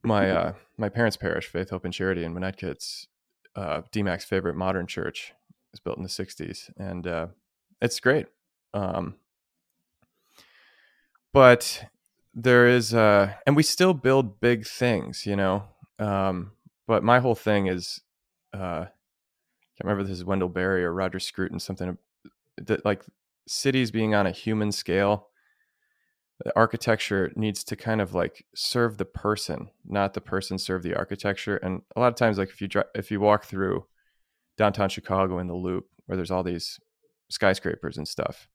[0.04, 3.08] my uh, my parents' parish, Faith, Hope, and Charity in Winnetka, it's
[3.56, 5.34] uh, DMAC's favorite modern church.
[5.50, 7.28] It was built in the '60s, and uh,
[7.82, 8.28] it's great.
[8.74, 9.16] Um,
[11.32, 11.86] but
[12.40, 15.64] there is, uh, and we still build big things, you know.
[15.98, 16.52] Um,
[16.86, 18.00] but my whole thing is,
[18.54, 18.90] uh, I
[19.76, 21.98] can't remember this is Wendell Berry or Roger Scruton, something
[22.58, 23.04] that like
[23.48, 25.30] cities being on a human scale
[26.44, 30.94] the architecture needs to kind of like serve the person not the person serve the
[30.94, 33.86] architecture and a lot of times like if you drive if you walk through
[34.58, 36.80] downtown chicago in the loop where there's all these
[37.30, 38.48] skyscrapers and stuff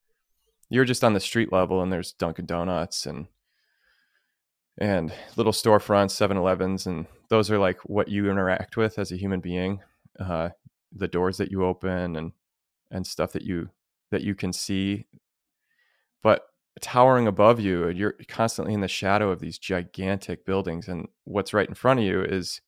[0.69, 3.27] you're just on the street level and there's dunkin donuts and
[4.83, 9.39] and little storefronts 7-elevens and those are like what you interact with as a human
[9.39, 9.81] being
[10.19, 10.49] uh,
[10.91, 12.33] the doors that you open and
[12.91, 13.71] and stuff that you
[14.11, 15.07] that you can see.
[16.21, 16.43] But
[16.81, 21.69] towering above you you're constantly in the shadow of these gigantic buildings and what's right
[21.69, 22.61] in front of you is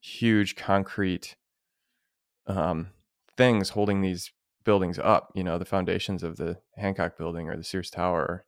[0.00, 1.36] huge concrete
[2.48, 2.88] um,
[3.36, 4.32] things holding these
[4.64, 8.44] buildings up you know the foundations of the hancock building or the sears tower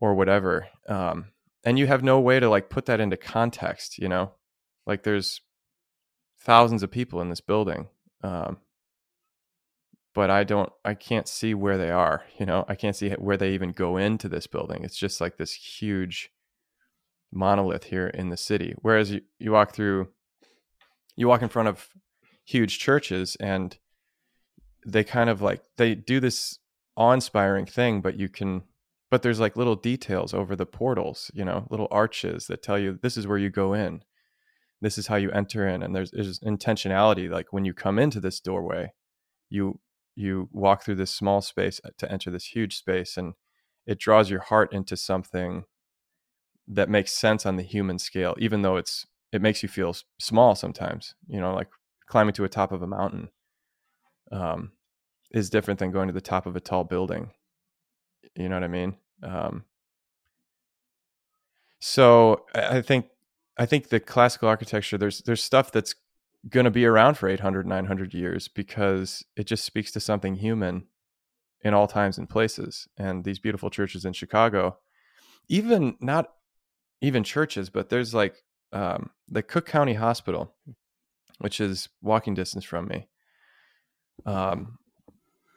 [0.00, 1.26] or, or whatever um,
[1.64, 4.32] and you have no way to like put that into context you know
[4.86, 5.40] like there's
[6.38, 7.88] thousands of people in this building
[8.22, 8.58] um,
[10.14, 12.24] but I don't, I can't see where they are.
[12.38, 14.84] You know, I can't see where they even go into this building.
[14.84, 16.30] It's just like this huge
[17.32, 18.74] monolith here in the city.
[18.82, 20.08] Whereas you, you walk through,
[21.16, 21.88] you walk in front of
[22.44, 23.78] huge churches and
[24.84, 26.58] they kind of like, they do this
[26.96, 28.62] awe inspiring thing, but you can,
[29.10, 32.98] but there's like little details over the portals, you know, little arches that tell you
[33.02, 34.02] this is where you go in.
[34.80, 35.82] This is how you enter in.
[35.82, 37.28] And there's, there's intentionality.
[37.28, 38.92] Like when you come into this doorway,
[39.50, 39.80] you
[40.16, 43.34] you walk through this small space uh, to enter this huge space and
[43.86, 45.64] it draws your heart into something
[46.68, 50.54] that makes sense on the human scale even though it's it makes you feel small
[50.54, 51.68] sometimes you know like
[52.06, 53.28] climbing to a top of a mountain
[54.32, 54.72] um,
[55.32, 57.30] is different than going to the top of a tall building
[58.40, 58.96] you know what i mean?
[59.22, 59.64] Um,
[61.80, 63.06] so i think
[63.58, 65.94] i think the classical architecture there's there's stuff that's
[66.48, 70.86] going to be around for 800 900 years because it just speaks to something human
[71.62, 72.88] in all times and places.
[72.96, 74.78] And these beautiful churches in chicago
[75.48, 76.32] even not
[77.00, 78.36] even churches but there's like
[78.72, 80.54] um, the cook county hospital
[81.38, 83.08] which is walking distance from me
[84.26, 84.78] um,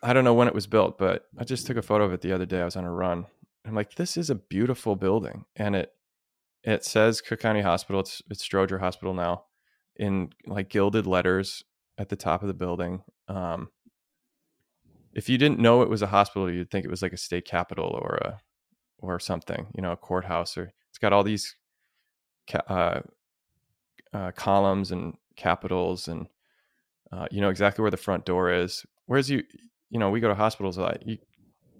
[0.04, 2.22] i don't know when it was built but i just took a photo of it
[2.22, 3.26] the other day i was on a run
[3.66, 5.94] i'm like this is a beautiful building and it
[6.63, 9.44] it says cook county hospital it's it's stroger hospital now
[9.96, 11.63] in like gilded letters
[11.98, 13.04] at the top of the building.
[13.28, 13.70] Um,
[15.13, 17.46] if you didn't know it was a hospital, you'd think it was like a state
[17.46, 18.39] capitol or a
[19.00, 20.58] or something, you know, a courthouse.
[20.58, 21.56] Or it's got all these
[22.68, 23.02] uh,
[24.13, 26.28] uh, columns and capitals, and
[27.12, 28.86] uh, you know exactly where the front door is.
[29.06, 29.44] Whereas you,
[29.93, 31.08] you know, we go to hospitals a lot.
[31.08, 31.17] You,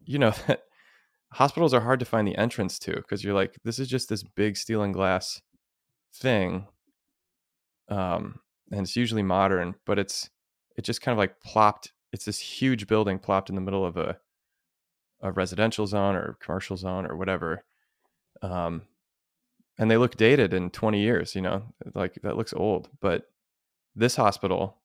[0.06, 0.64] you know that
[1.34, 4.24] hospitals are hard to find the entrance to because you're like, this is just this
[4.24, 5.42] big steel and glass
[6.14, 6.68] thing
[7.90, 8.40] um,
[8.72, 10.30] and it's usually modern, but it's
[10.78, 11.92] it just kind of like plopped.
[12.12, 14.18] It's this huge building plopped in the middle of a
[15.22, 17.64] a residential zone or commercial zone or whatever.
[18.42, 18.84] Um,
[19.80, 21.64] and they look dated in 20 years, you know,
[21.96, 22.90] like that looks old.
[23.00, 23.30] But
[23.96, 24.78] this hospital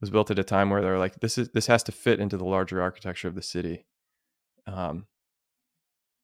[0.00, 2.36] was built at a time where they're like, this is this has to fit into
[2.36, 3.86] the larger architecture of the city.
[4.66, 5.06] Um,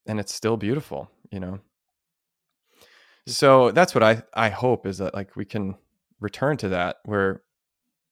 [0.06, 1.60] and it's still beautiful, you know
[3.26, 5.74] so that's what i i hope is that like we can
[6.20, 7.42] return to that where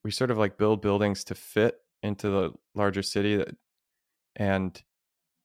[0.03, 3.57] we sort of like build buildings to fit into the larger city that,
[4.37, 4.83] and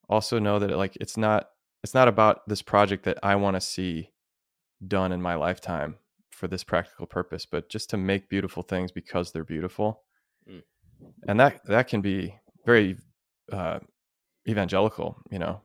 [0.10, 1.49] also know that like it's not
[1.84, 4.10] it's not about this project that i want to see
[4.88, 5.95] done in my lifetime
[6.32, 10.01] for this practical purpose but just to make beautiful things because they're beautiful
[10.49, 10.62] mm.
[11.27, 12.35] and that that can be
[12.65, 12.97] very
[13.51, 13.79] uh
[14.47, 15.62] evangelical you know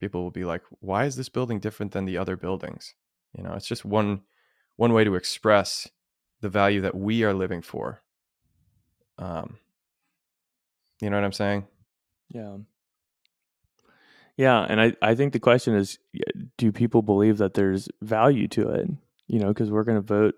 [0.00, 2.94] people will be like why is this building different than the other buildings
[3.36, 4.22] you know, it's just one
[4.76, 5.88] one way to express
[6.40, 8.02] the value that we are living for.
[9.18, 9.58] Um,
[11.00, 11.66] you know what I'm saying?
[12.30, 12.56] Yeah.
[14.36, 15.98] Yeah, and I, I think the question is
[16.56, 18.88] do people believe that there's value to it?
[19.26, 20.34] You know, because we're going to vote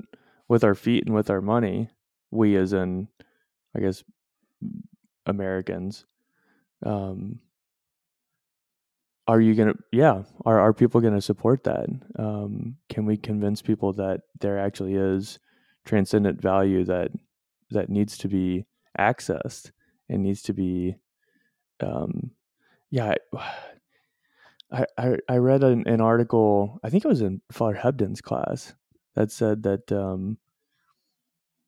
[0.49, 1.89] with our feet and with our money.
[2.31, 3.09] We, as in,
[3.77, 4.05] I guess,
[5.27, 6.05] Americans.
[6.85, 7.41] Um,
[9.29, 11.87] are you gonna yeah are are people gonna support that
[12.19, 15.39] um can we convince people that there actually is
[15.85, 17.11] transcendent value that
[17.71, 18.65] that needs to be
[18.99, 19.71] accessed
[20.09, 20.97] and needs to be
[21.81, 22.31] um
[22.91, 23.15] yeah
[24.73, 28.75] i i, I read an, an article i think it was in father hebden's class
[29.15, 30.39] that said that um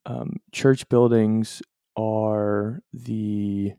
[0.06, 1.62] um church buildings
[1.96, 3.72] are the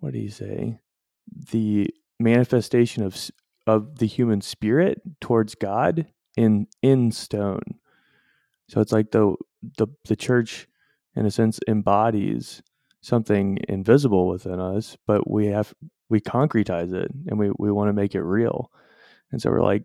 [0.00, 0.78] what do you say
[1.52, 3.30] the manifestation of
[3.66, 7.62] of the human spirit towards God in in stone.
[8.68, 9.34] So it's like the
[9.78, 10.68] the the church
[11.16, 12.62] in a sense embodies
[13.00, 15.74] something invisible within us, but we have
[16.08, 18.70] we concretize it and we we want to make it real.
[19.32, 19.84] And so we're like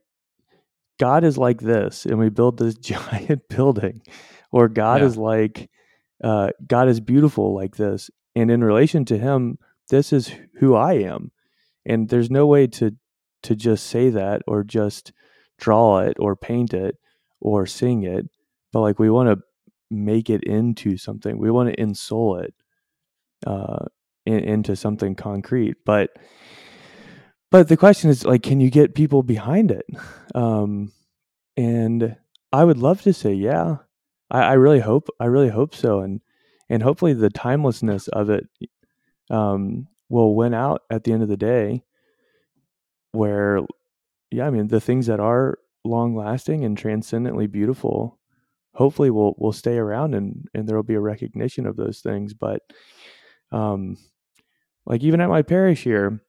[1.00, 4.02] God is like this and we build this giant building
[4.52, 5.08] or God yeah.
[5.08, 5.70] is like
[6.24, 9.58] uh, God is beautiful like this and in relation to him
[9.90, 11.32] this is who I am.
[11.86, 12.96] And there's no way to
[13.44, 15.12] to just say that or just
[15.60, 16.98] draw it or paint it
[17.40, 18.28] or sing it
[18.74, 19.44] but like we want to
[19.92, 21.38] make it into something.
[21.38, 22.54] We want to insole it
[23.46, 23.86] uh
[24.26, 25.76] in, into something concrete.
[25.86, 26.10] But
[27.52, 29.86] but the question is like can you get people behind it?
[30.36, 30.92] Um
[31.58, 32.16] and
[32.52, 33.78] i would love to say yeah
[34.32, 36.22] i, I really hope i really hope so and
[36.70, 38.48] and hopefully the timelessness of it
[39.30, 41.84] um will win out at the end of the day
[43.12, 43.62] where
[44.32, 48.20] yeah i mean the things that are long lasting and transcendently beautiful
[48.74, 52.34] hopefully will will stay around and and there will be a recognition of those things
[52.34, 52.62] but
[53.52, 53.98] um
[54.86, 56.22] like even at my parish here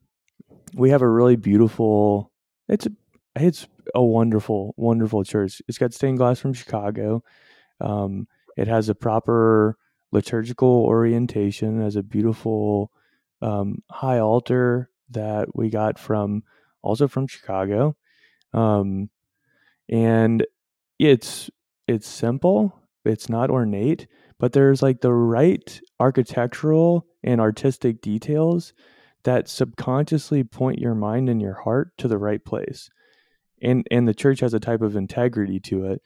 [0.74, 2.32] we have a really beautiful
[2.68, 2.90] it's a,
[3.34, 5.62] it's a wonderful wonderful church.
[5.68, 7.22] It's got stained glass from chicago
[7.80, 9.76] um it has a proper
[10.12, 12.90] liturgical orientation has a beautiful
[13.42, 16.42] um, high altar that we got from
[16.82, 17.96] also from Chicago.
[18.52, 19.10] Um,
[19.88, 20.46] and
[20.98, 21.50] it's
[21.86, 24.06] it's simple, it's not ornate,
[24.38, 28.72] but there's like the right architectural and artistic details
[29.24, 32.88] that subconsciously point your mind and your heart to the right place.
[33.62, 36.02] And and the church has a type of integrity to it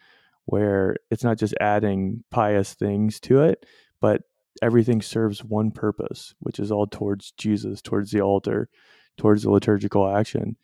[0.50, 3.64] where it's not just adding pious things to it,
[4.00, 4.22] but
[4.60, 8.68] everything serves one purpose, which is all towards Jesus, towards the altar,
[9.16, 10.56] towards the liturgical action.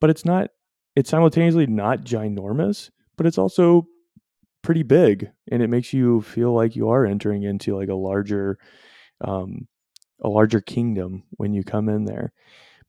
[0.00, 0.50] But it's not,
[0.96, 3.86] it's simultaneously not ginormous, but it's also
[4.62, 5.30] pretty big.
[5.48, 8.58] And it makes you feel like you are entering into like a larger,
[9.20, 9.68] um,
[10.20, 12.32] a larger kingdom when you come in there.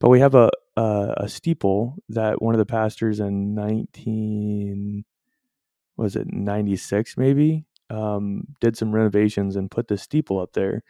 [0.00, 5.04] But we have a, a, a steeple that one of the pastors in 19,
[5.96, 10.82] was it 96 maybe um, did some renovations and put the steeple up there.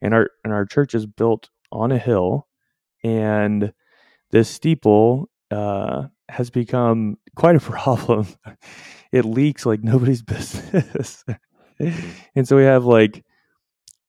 [0.00, 2.48] And our and our church is built on a hill,
[3.04, 3.72] and
[4.30, 8.26] this steeple uh, has become quite a problem.
[9.12, 11.24] it leaks like nobody's business,
[12.34, 13.24] and so we have like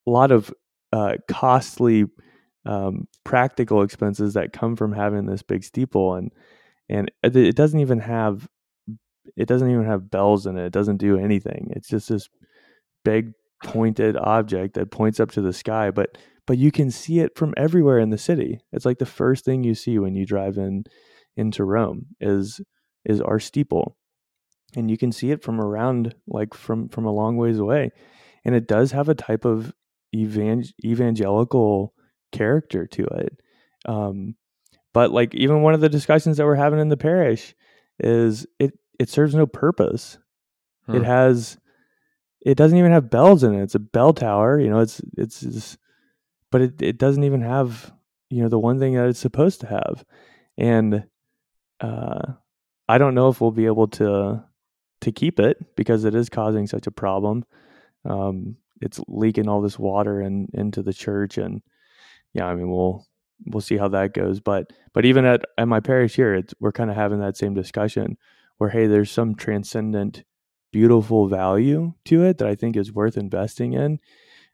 [0.08, 0.52] a lot of
[0.92, 2.06] uh, costly
[2.66, 6.34] um, practical expenses that come from having this big steeple, and
[6.90, 8.48] and it doesn't even have
[9.36, 10.66] it doesn't even have bells in it.
[10.66, 11.72] It doesn't do anything.
[11.76, 12.30] It's just this
[13.04, 13.32] big
[13.64, 17.54] pointed object that points up to the sky, but but you can see it from
[17.56, 18.60] everywhere in the city.
[18.74, 20.84] It's like the first thing you see when you drive in
[21.38, 22.62] into Rome is
[23.06, 23.98] is our steeple.
[24.76, 27.92] And you can see it from around like from from a long ways away.
[28.44, 29.74] And it does have a type of
[30.14, 31.94] evang- evangelical
[32.32, 33.40] character to it.
[33.86, 34.36] Um,
[34.94, 37.56] but like even one of the discussions that we're having in the parish
[38.00, 40.18] is it it serves no purpose.
[40.90, 41.58] It has
[42.42, 43.64] it doesn't even have bells in it.
[43.64, 45.78] It's a bell tower, you know, it's it's, it's
[46.52, 47.94] but it it doesn't even have,
[48.30, 50.04] you know, the one thing that it's supposed to have.
[50.58, 51.06] And
[51.80, 52.34] uh
[52.88, 54.44] I don't know if we'll be able to
[55.02, 57.46] to keep it because it is causing such a problem.
[58.06, 61.62] Um it's leaking all this water in, into the church and
[62.34, 63.06] yeah, I mean we'll
[63.46, 64.42] we'll see how that goes.
[64.42, 67.54] But but even at, at my parish here, it's, we're kind of having that same
[67.54, 68.18] discussion
[68.58, 70.24] where hey, there's some transcendent,
[70.72, 74.00] beautiful value to it that I think is worth investing in.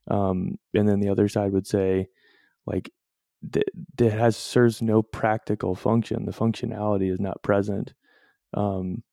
[0.10, 2.08] Um, and then the other side would say,
[2.66, 2.92] like,
[3.42, 6.26] that has serves no practical function.
[6.26, 7.94] The functionality is not present.
[8.54, 9.04] Um,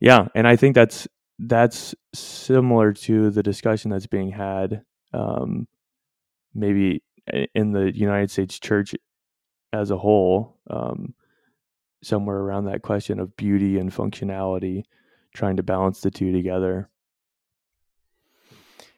[0.00, 1.06] yeah, and I think that's
[1.38, 4.82] that's similar to the discussion that's being had,
[5.12, 5.66] um,
[6.54, 7.02] maybe
[7.54, 8.94] in the United States Church
[9.72, 10.58] as a whole.
[10.68, 11.14] Um,
[12.04, 14.84] somewhere around that question of beauty and functionality,
[15.32, 16.88] trying to balance the two together.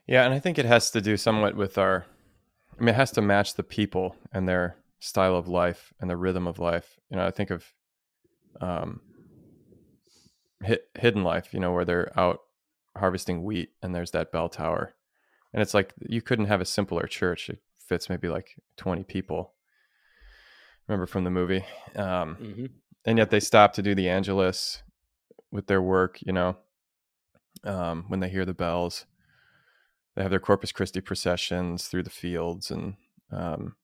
[0.07, 2.07] Yeah, and I think it has to do somewhat with our
[2.79, 6.17] I mean it has to match the people and their style of life and the
[6.17, 6.99] rhythm of life.
[7.11, 7.65] You know, I think of
[8.61, 9.01] um,
[10.63, 11.53] hit, hidden life.
[11.53, 12.41] You know, where they're out
[12.97, 14.95] harvesting wheat and there's that bell tower,
[15.53, 17.49] and it's like you couldn't have a simpler church.
[17.51, 19.53] It fits maybe like twenty people.
[20.87, 21.65] Remember from the movie,
[21.97, 22.71] um, Mhm.
[23.07, 24.83] And yet they stop to do the Angelus
[25.51, 26.19] with their work.
[26.21, 26.57] You know,
[27.65, 29.07] um, when they hear the bells,
[30.15, 32.97] they have their Corpus Christi processions through the fields, and
[33.31, 33.77] um,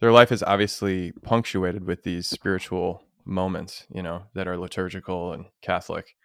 [0.00, 5.46] their life is obviously punctuated with these spiritual moments, you know, that are liturgical and
[5.62, 6.16] Catholic.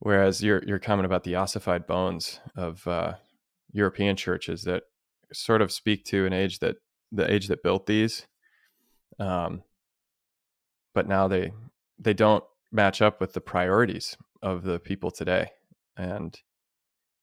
[0.00, 3.14] Whereas your your comment about the ossified bones of uh,
[3.72, 4.84] European churches that
[5.32, 6.76] sort of speak to an age that
[7.12, 8.26] the age that built these,
[9.18, 9.62] um,
[11.00, 11.50] but now they
[11.98, 15.48] they don't match up with the priorities of the people today,
[15.96, 16.38] and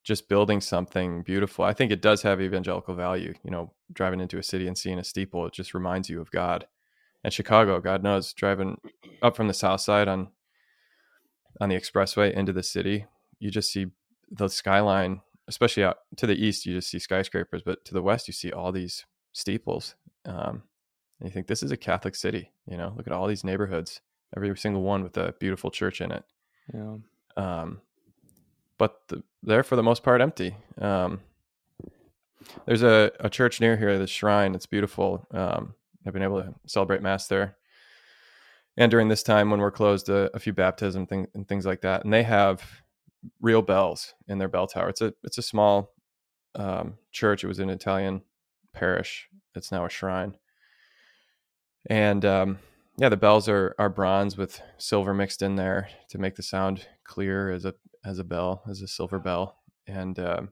[0.03, 1.63] just building something beautiful.
[1.63, 3.35] I think it does have evangelical value.
[3.43, 6.31] You know, driving into a city and seeing a steeple, it just reminds you of
[6.31, 6.65] God.
[7.23, 8.81] And Chicago, God knows, driving
[9.21, 10.29] up from the south side on
[11.61, 13.05] on the expressway into the city,
[13.37, 13.85] you just see
[14.31, 18.27] the skyline, especially out to the east, you just see skyscrapers, but to the west,
[18.27, 19.93] you see all these steeples.
[20.25, 20.63] Um,
[21.19, 22.51] and you think this is a Catholic city.
[22.69, 24.01] You know, look at all these neighborhoods,
[24.35, 26.23] every single one with a beautiful church in it.
[26.73, 26.97] Yeah.
[27.35, 27.81] Um,
[28.77, 30.55] but the, they're for the most part empty.
[30.79, 31.21] Um,
[32.65, 34.55] there's a, a church near here, the shrine.
[34.55, 35.27] It's beautiful.
[35.31, 35.73] Um,
[36.05, 37.57] I've been able to celebrate mass there.
[38.77, 41.81] And during this time when we're closed, a, a few baptism thing, and things like
[41.81, 42.03] that.
[42.03, 42.63] And they have
[43.41, 44.89] real bells in their bell tower.
[44.89, 45.93] It's a it's a small
[46.55, 47.43] um, church.
[47.43, 48.21] It was an Italian
[48.73, 49.29] parish.
[49.55, 50.37] It's now a shrine.
[51.89, 52.59] And um,
[52.97, 56.87] yeah, the bells are are bronze with silver mixed in there to make the sound
[57.03, 57.73] clear as a
[58.05, 59.57] as a bell, as a silver bell.
[59.87, 60.49] And um,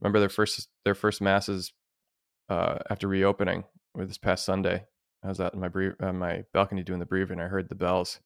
[0.00, 1.72] remember their first their first masses
[2.48, 3.64] uh, after reopening
[3.94, 4.84] this past Sunday.
[5.24, 7.38] I was out in my bre- uh, my balcony doing the breathing.
[7.38, 8.18] and I heard the bells,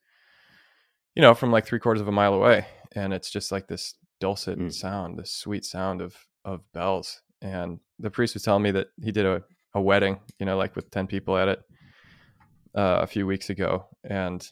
[1.14, 3.94] you know, from like three quarters of a mile away, and it's just like this
[4.18, 4.72] dulcet Mm.
[4.72, 7.20] sound, this sweet sound of of bells.
[7.42, 9.42] And the priest was telling me that he did a
[9.74, 11.60] a wedding, you know, like with ten people at it
[12.76, 14.48] uh, a few weeks ago, and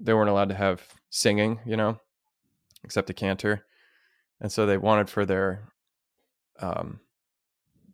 [0.00, 1.98] they weren't allowed to have singing, you know,
[2.84, 3.64] except a cantor,
[4.40, 5.68] and so they wanted for their
[6.60, 7.00] um,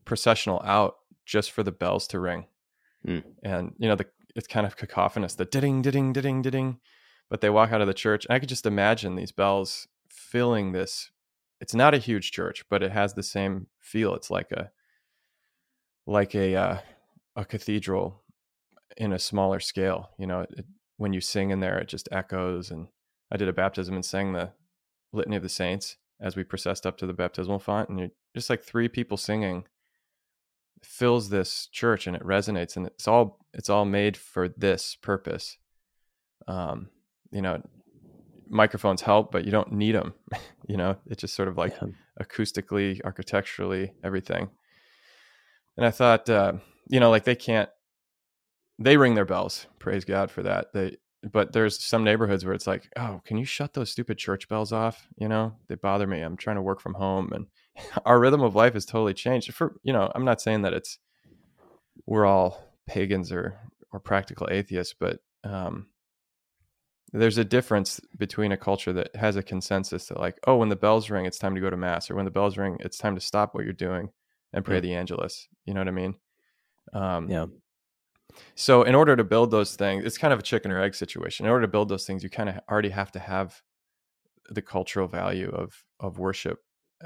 [0.05, 2.47] processional out just for the bells to ring,
[3.05, 3.21] Hmm.
[3.43, 4.07] and you know, the
[4.37, 6.81] it's kind of cacophonous, the ding ding ding ding, ding.
[7.29, 10.73] but they walk out of the church, and I could just imagine these bells filling
[10.73, 11.11] this.
[11.61, 14.15] It's not a huge church, but it has the same feel.
[14.15, 14.71] It's like a
[16.07, 16.79] like a uh,
[17.37, 18.23] a cathedral
[18.97, 20.11] in a smaller scale.
[20.19, 20.65] You know, it,
[20.97, 22.71] when you sing in there, it just echoes.
[22.71, 22.89] And
[23.33, 24.53] I did a baptism and sang the
[25.13, 28.51] Litany of the Saints as we processed up to the baptismal font, and you're just
[28.51, 29.65] like three people singing
[30.83, 35.59] fills this church and it resonates and it's all it's all made for this purpose
[36.49, 36.89] um
[37.31, 37.61] you know
[38.49, 40.15] microphones help but you don't need them
[40.67, 41.89] you know it's just sort of like Yeah.
[42.23, 44.49] acoustically architecturally everything
[45.77, 46.55] and i thought uh
[46.89, 47.69] you know like they can't
[48.81, 52.67] they ring their bells praise god for that they but there's some neighborhoods where it's
[52.67, 56.21] like oh can you shut those stupid church bells off you know they bother me
[56.23, 57.47] i'm trying to work from home and
[58.07, 60.99] our rhythm of life has totally changed for you know i'm not saying that it's
[62.07, 63.59] we're all pagans or
[63.93, 65.87] or practical atheists but um
[67.13, 70.77] there's a difference between a culture that has a consensus that like oh when the
[70.77, 73.15] bells ring it's time to go to mass or when the bells ring it's time
[73.15, 74.11] to stop what you're doing
[74.53, 74.81] and pray Yeah.
[74.81, 76.15] the angelus you know what i mean
[76.93, 77.47] um Yeah.
[78.55, 81.47] So in order to build those things it's kind of a chicken or egg situation
[81.47, 83.63] in order to build those things you kind of already have to have
[84.49, 86.59] the cultural value of of worship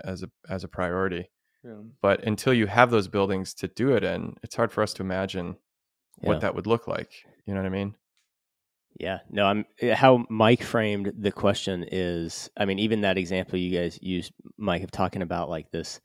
[0.05, 1.31] as a as a priority
[1.63, 1.83] Yeah.
[2.03, 5.03] but until you have those buildings to do it in it's hard for us to
[5.03, 5.57] imagine
[6.23, 6.31] Yeah.
[6.31, 7.13] what that would look like
[7.47, 7.95] you know what i mean
[8.99, 12.49] Yeah, no, I'm eh, how Mike framed the question is.
[12.57, 16.01] I mean, even that example you guys used, Mike, of talking about like this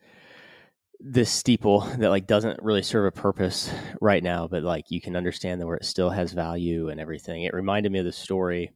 [1.00, 3.72] this steeple that like doesn't really serve a purpose
[4.02, 7.43] right now, but like you can understand that where it still has value and everything.
[7.43, 8.72] It reminded me of the story,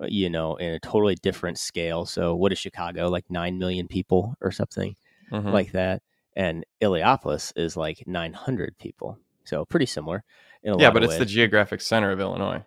[0.00, 2.06] uh, you know, in a totally different scale.
[2.06, 3.08] So, what is Chicago?
[3.08, 4.96] Like nine million people or something
[5.30, 5.52] Mhm.
[5.52, 6.02] like that,
[6.34, 9.18] and Illiopolis is like nine hundred people.
[9.44, 10.24] So pretty similar.
[10.62, 12.62] In a yeah but it's the geographic center of illinois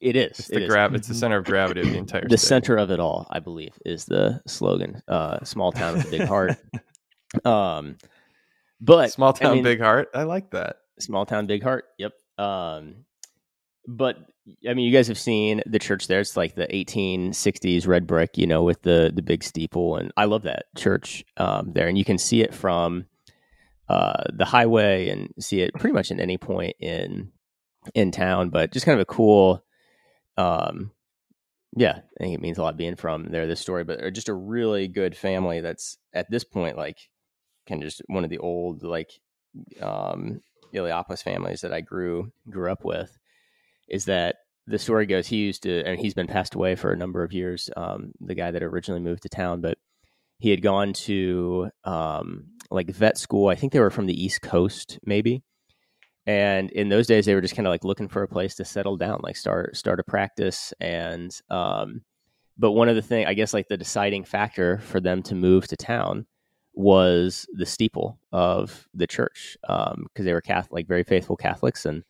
[0.00, 0.68] it is it's it the is.
[0.68, 1.18] grav it's the Mhm.
[1.18, 2.48] center of gravity of the entire the state.
[2.48, 6.22] center of it all i believe is the slogan uh small town with a big
[6.26, 6.56] heart
[7.44, 7.96] um
[8.80, 12.12] but small I town mean, big heart i like that small town big heart yep
[12.38, 13.04] um
[13.86, 14.16] but
[14.68, 18.38] i mean you guys have seen the church there it's like the 1860s red brick
[18.38, 21.98] you know with the the big steeple and i love that church um there and
[21.98, 23.06] you can see it from
[23.88, 27.30] uh, the highway and see it pretty much at any point in
[27.94, 28.50] in town.
[28.50, 29.64] But just kind of a cool,
[30.36, 30.90] um,
[31.76, 33.46] yeah, I think it means a lot being from there.
[33.46, 36.98] This story, but just a really good family that's at this point like
[37.68, 39.10] kind of just one of the old like
[39.80, 40.40] um,
[40.74, 43.16] Illiopolis families that I grew grew up with.
[43.88, 44.36] Is that
[44.66, 45.26] the story goes?
[45.26, 47.70] He used to, and he's been passed away for a number of years.
[47.76, 49.78] Um, the guy that originally moved to town, but
[50.38, 53.48] he had gone to um, like vet school.
[53.48, 55.42] I think they were from the East Coast, maybe.
[56.26, 58.64] And in those days, they were just kind of like looking for a place to
[58.64, 60.74] settle down, like start start a practice.
[60.80, 62.02] And um,
[62.58, 65.68] but one of the thing, I guess, like the deciding factor for them to move
[65.68, 66.26] to town
[66.76, 71.86] was the steeple of the church because um, they were Catholic, like very faithful Catholics,
[71.86, 72.04] and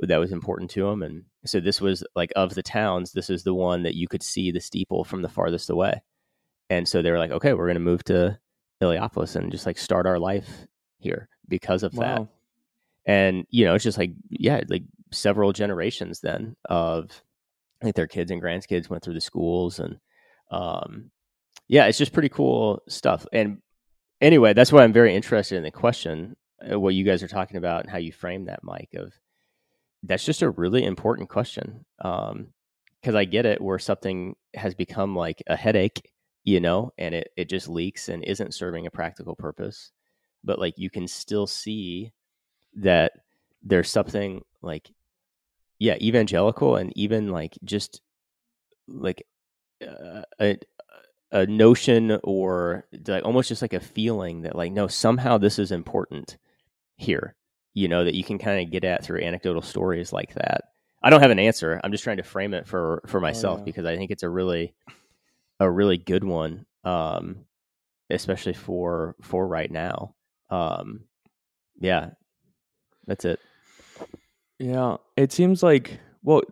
[0.00, 1.02] that was important to them.
[1.02, 4.22] And so this was like of the towns, this is the one that you could
[4.22, 6.02] see the steeple from the farthest away.
[6.70, 8.38] And so they were like, okay, we're going to move to
[8.82, 10.66] Illiopolis and just like start our life
[10.98, 12.04] here because of wow.
[12.04, 12.28] that.
[13.06, 14.82] And, you know, it's just like, yeah, like
[15.12, 17.22] several generations then of
[17.82, 19.98] like their kids and grandkids went through the schools and,
[20.50, 21.10] um,
[21.68, 23.26] yeah, it's just pretty cool stuff.
[23.32, 23.58] And
[24.20, 26.36] anyway, that's why I'm very interested in the question,
[26.70, 29.12] uh, what you guys are talking about and how you frame that, Mike, of
[30.02, 31.84] that's just a really important question.
[32.00, 32.48] Um,
[33.02, 36.10] cause I get it where something has become like a headache
[36.44, 39.90] you know, and it, it just leaks and isn't serving a practical purpose.
[40.44, 42.12] But like you can still see
[42.76, 43.12] that
[43.62, 44.90] there's something like,
[45.78, 48.02] yeah, evangelical and even like just
[48.86, 49.26] like
[49.82, 50.58] uh, a,
[51.32, 55.72] a notion or like almost just like a feeling that like, no, somehow this is
[55.72, 56.36] important
[56.96, 57.34] here,
[57.72, 60.62] you know, that you can kind of get at through anecdotal stories like that.
[61.02, 61.80] I don't have an answer.
[61.84, 63.64] I'm just trying to frame it for for oh, myself oh, yeah.
[63.64, 64.74] because I think it's a really
[65.60, 67.44] a really good one, um,
[68.10, 70.14] especially for for right now.
[70.48, 71.04] Um,
[71.78, 72.10] yeah,
[73.06, 73.38] that's it.
[74.58, 76.42] Yeah, it seems like well,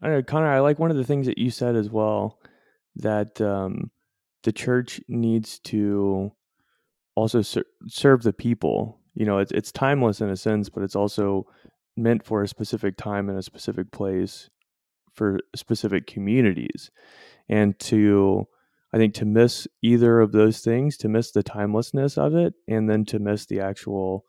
[0.00, 0.52] I know, Connor.
[0.52, 2.38] I like one of the things that you said as well
[2.96, 3.90] that um,
[4.48, 6.32] the church needs to
[7.14, 8.98] also ser- serve the people.
[9.14, 11.44] You know, it's it's timeless in a sense, but it's also
[11.98, 14.48] meant for a specific time and a specific place
[15.12, 16.90] for specific communities
[17.46, 18.46] and to
[18.94, 22.88] I think to miss either of those things, to miss the timelessness of it, and
[22.88, 24.24] then to miss the actual,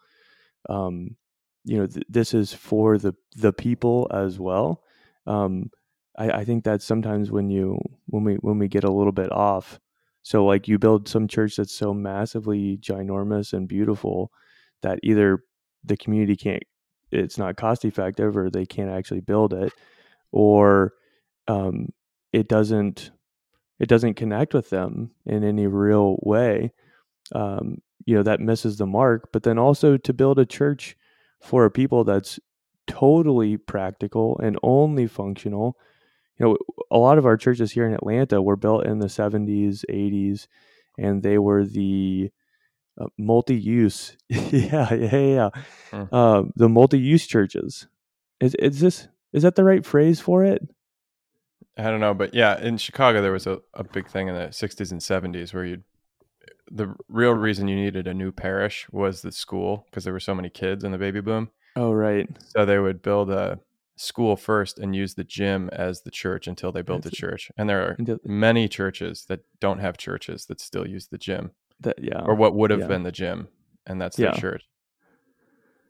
[0.68, 1.16] um,
[1.64, 4.84] you know, th- this is for the the people as well.
[5.26, 5.72] Um,
[6.18, 9.32] I, I think that sometimes when you when we when we get a little bit
[9.32, 9.80] off,
[10.24, 14.32] so like you build some church that's so massively ginormous and beautiful
[14.82, 15.44] that either
[15.84, 16.64] the community can't,
[17.12, 19.74] it's not cost effective, or they can't actually build it,
[20.32, 20.94] or
[21.48, 21.90] um,
[22.34, 23.12] it doesn't
[23.80, 26.72] it doesn't connect with them in any real way
[27.34, 29.30] um, you know that misses the mark.
[29.32, 30.96] But then also to build a church
[31.42, 32.40] for a people that's
[32.88, 35.78] totally practical and only functional
[36.40, 36.58] you know
[36.92, 40.48] a lot of our churches here in atlanta were built in the 70s 80s
[40.98, 42.32] and they were the
[43.00, 45.50] uh, multi-use yeah yeah yeah
[45.92, 46.04] hmm.
[46.12, 47.88] uh, the multi-use churches
[48.40, 50.68] is, is this is that the right phrase for it
[51.78, 54.48] I don't know, but yeah, in Chicago there was a, a big thing in the
[54.48, 55.84] 60s and 70s where you
[56.72, 60.36] the real reason you needed a new parish was the school because there were so
[60.36, 61.50] many kids in the baby boom.
[61.76, 62.30] Oh, right.
[62.50, 63.60] So they would build a
[64.00, 67.52] school first and use the gym as the church until they built That's a church.
[67.58, 71.52] And there are many churches that don't have churches that still use the gym.
[71.82, 72.22] That yeah.
[72.22, 72.88] Or what would have yeah.
[72.88, 73.50] been the gym
[73.86, 74.40] and that's their yeah.
[74.40, 74.64] church.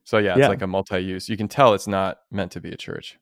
[0.05, 0.47] So yeah, it's yeah.
[0.47, 1.29] like a multi-use.
[1.29, 3.19] You can tell it's not meant to be a church.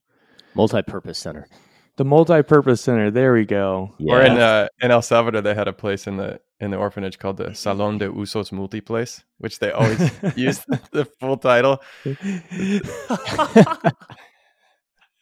[0.56, 1.50] Multi-purpose center.
[1.98, 3.12] The multi-purpose center.
[3.12, 3.94] There we go.
[3.98, 4.14] Yeah.
[4.14, 7.20] Or in uh, in El Salvador, they had a place in the in the orphanage
[7.20, 10.00] called the Salon de Usos Multiples, which they always
[10.38, 10.60] use
[10.92, 11.82] the full title.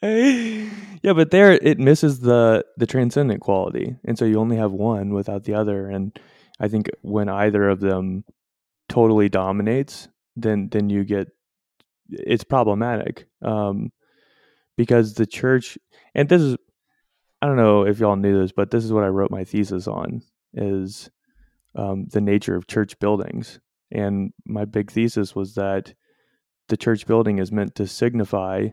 [0.05, 5.13] yeah, but there it misses the the transcendent quality, and so you only have one
[5.13, 5.89] without the other.
[5.89, 6.17] And
[6.59, 8.23] I think when either of them
[8.89, 11.27] totally dominates, then then you get
[12.09, 13.91] it's problematic um,
[14.77, 15.77] because the church,
[16.13, 16.57] and this is
[17.41, 19.87] I don't know if y'all knew this, but this is what I wrote my thesis
[19.87, 20.21] on
[20.53, 21.09] is
[21.75, 23.59] um, the nature of church buildings.
[23.91, 25.93] And my big thesis was that
[26.69, 28.69] the church building is meant to signify,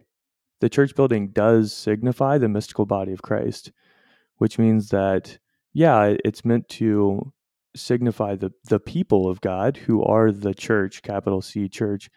[0.62, 3.72] the church building does signify the mystical body of Christ,
[4.36, 5.40] which means that,
[5.72, 7.32] yeah, it's meant to
[7.74, 12.08] signify the, the people of God who are the church, capital C church.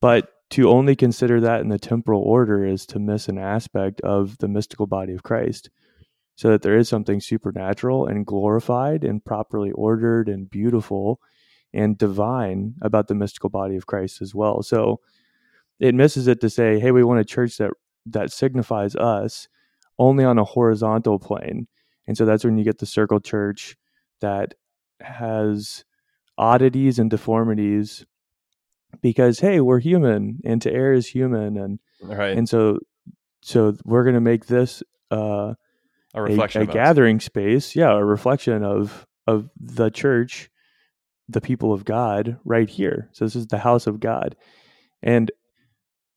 [0.00, 4.38] But to only consider that in the temporal order is to miss an aspect of
[4.38, 5.68] the mystical body of Christ.
[6.36, 11.18] So that there is something supernatural and glorified and properly ordered and beautiful
[11.74, 14.62] and divine about the mystical body of Christ as well.
[14.62, 15.00] So
[15.82, 17.72] it misses it to say, hey, we want a church that
[18.06, 19.48] that signifies us
[19.98, 21.66] only on a horizontal plane.
[22.06, 23.76] And so that's when you get the circle church
[24.20, 24.54] that
[25.00, 25.84] has
[26.38, 28.06] oddities and deformities
[29.00, 32.36] because hey, we're human and to err is human and Right.
[32.36, 32.78] and so
[33.42, 35.54] so we're going to make this uh
[36.14, 36.74] a a, reflection a of us.
[36.74, 40.50] gathering space, yeah, a reflection of of the church,
[41.28, 43.08] the people of God, right here.
[43.12, 44.36] So this is the house of God,
[45.02, 45.30] and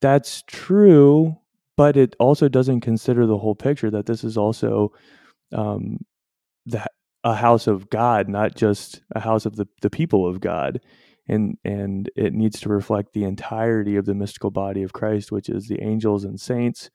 [0.06, 1.36] that's true,
[1.78, 4.94] but it also doesn't consider the whole picture that this is also
[5.52, 5.98] um,
[6.68, 6.86] the
[7.24, 10.80] a house of God, not just a house of the the people of God.
[11.28, 15.50] And and it needs to reflect the entirety of the mystical body of Christ, which
[15.50, 16.92] is the angels and saints,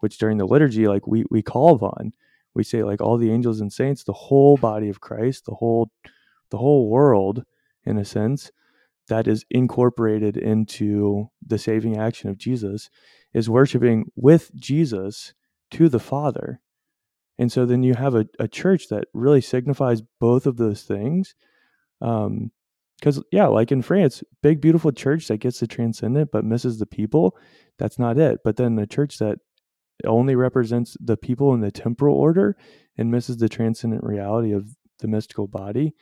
[0.00, 2.12] which during the liturgy, like we we call upon
[2.54, 5.90] we say like all the angels and saints the whole body of christ the whole
[6.50, 7.44] the whole world
[7.84, 8.50] in a sense
[9.08, 12.90] that is incorporated into the saving action of jesus
[13.34, 15.34] is worshiping with jesus
[15.70, 16.60] to the father
[17.38, 21.34] and so then you have a, a church that really signifies both of those things
[22.00, 22.50] um
[22.98, 26.86] because yeah like in france big beautiful church that gets the transcendent but misses the
[26.86, 27.36] people
[27.78, 29.38] that's not it but then the church that
[30.06, 32.56] only represents the people in the temporal order
[32.96, 35.94] and misses the transcendent reality of the mystical body,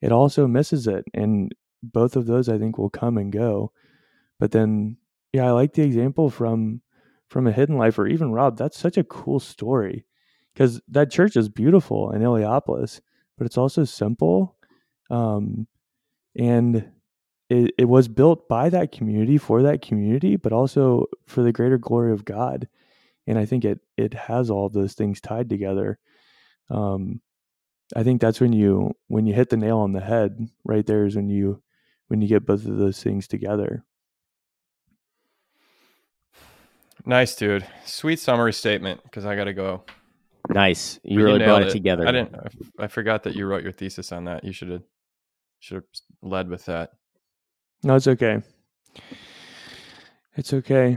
[0.00, 1.04] it also misses it.
[1.14, 3.72] And both of those I think will come and go.
[4.40, 4.98] But then
[5.32, 6.82] yeah, I like the example from
[7.28, 10.06] from a hidden life or even Rob, that's such a cool story.
[10.54, 13.00] Because that church is beautiful in Illiopolis,
[13.38, 14.56] but it's also simple.
[15.10, 15.68] Um
[16.38, 16.90] and
[17.50, 21.78] it, it was built by that community for that community, but also for the greater
[21.78, 22.66] glory of God
[23.28, 26.00] and I think it it has all of those things tied together.
[26.70, 27.22] Um,
[27.96, 30.48] I think that's when you when you hit the nail on the head.
[30.64, 31.62] Right there is when you
[32.08, 33.84] when you get both of those things together.
[37.04, 37.66] Nice, dude.
[37.84, 39.84] Sweet summary statement because I got to go.
[40.50, 40.98] Nice.
[41.04, 42.06] You But really nailed brought it, together.
[42.08, 42.34] I didn't.
[42.34, 44.44] I- I forgot that you wrote your thesis on that.
[44.44, 44.82] You should have
[45.60, 45.84] should have
[46.22, 46.90] led with that.
[47.82, 48.42] No, it's okay.
[50.36, 50.96] It's okay.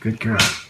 [0.00, 0.54] Good girl.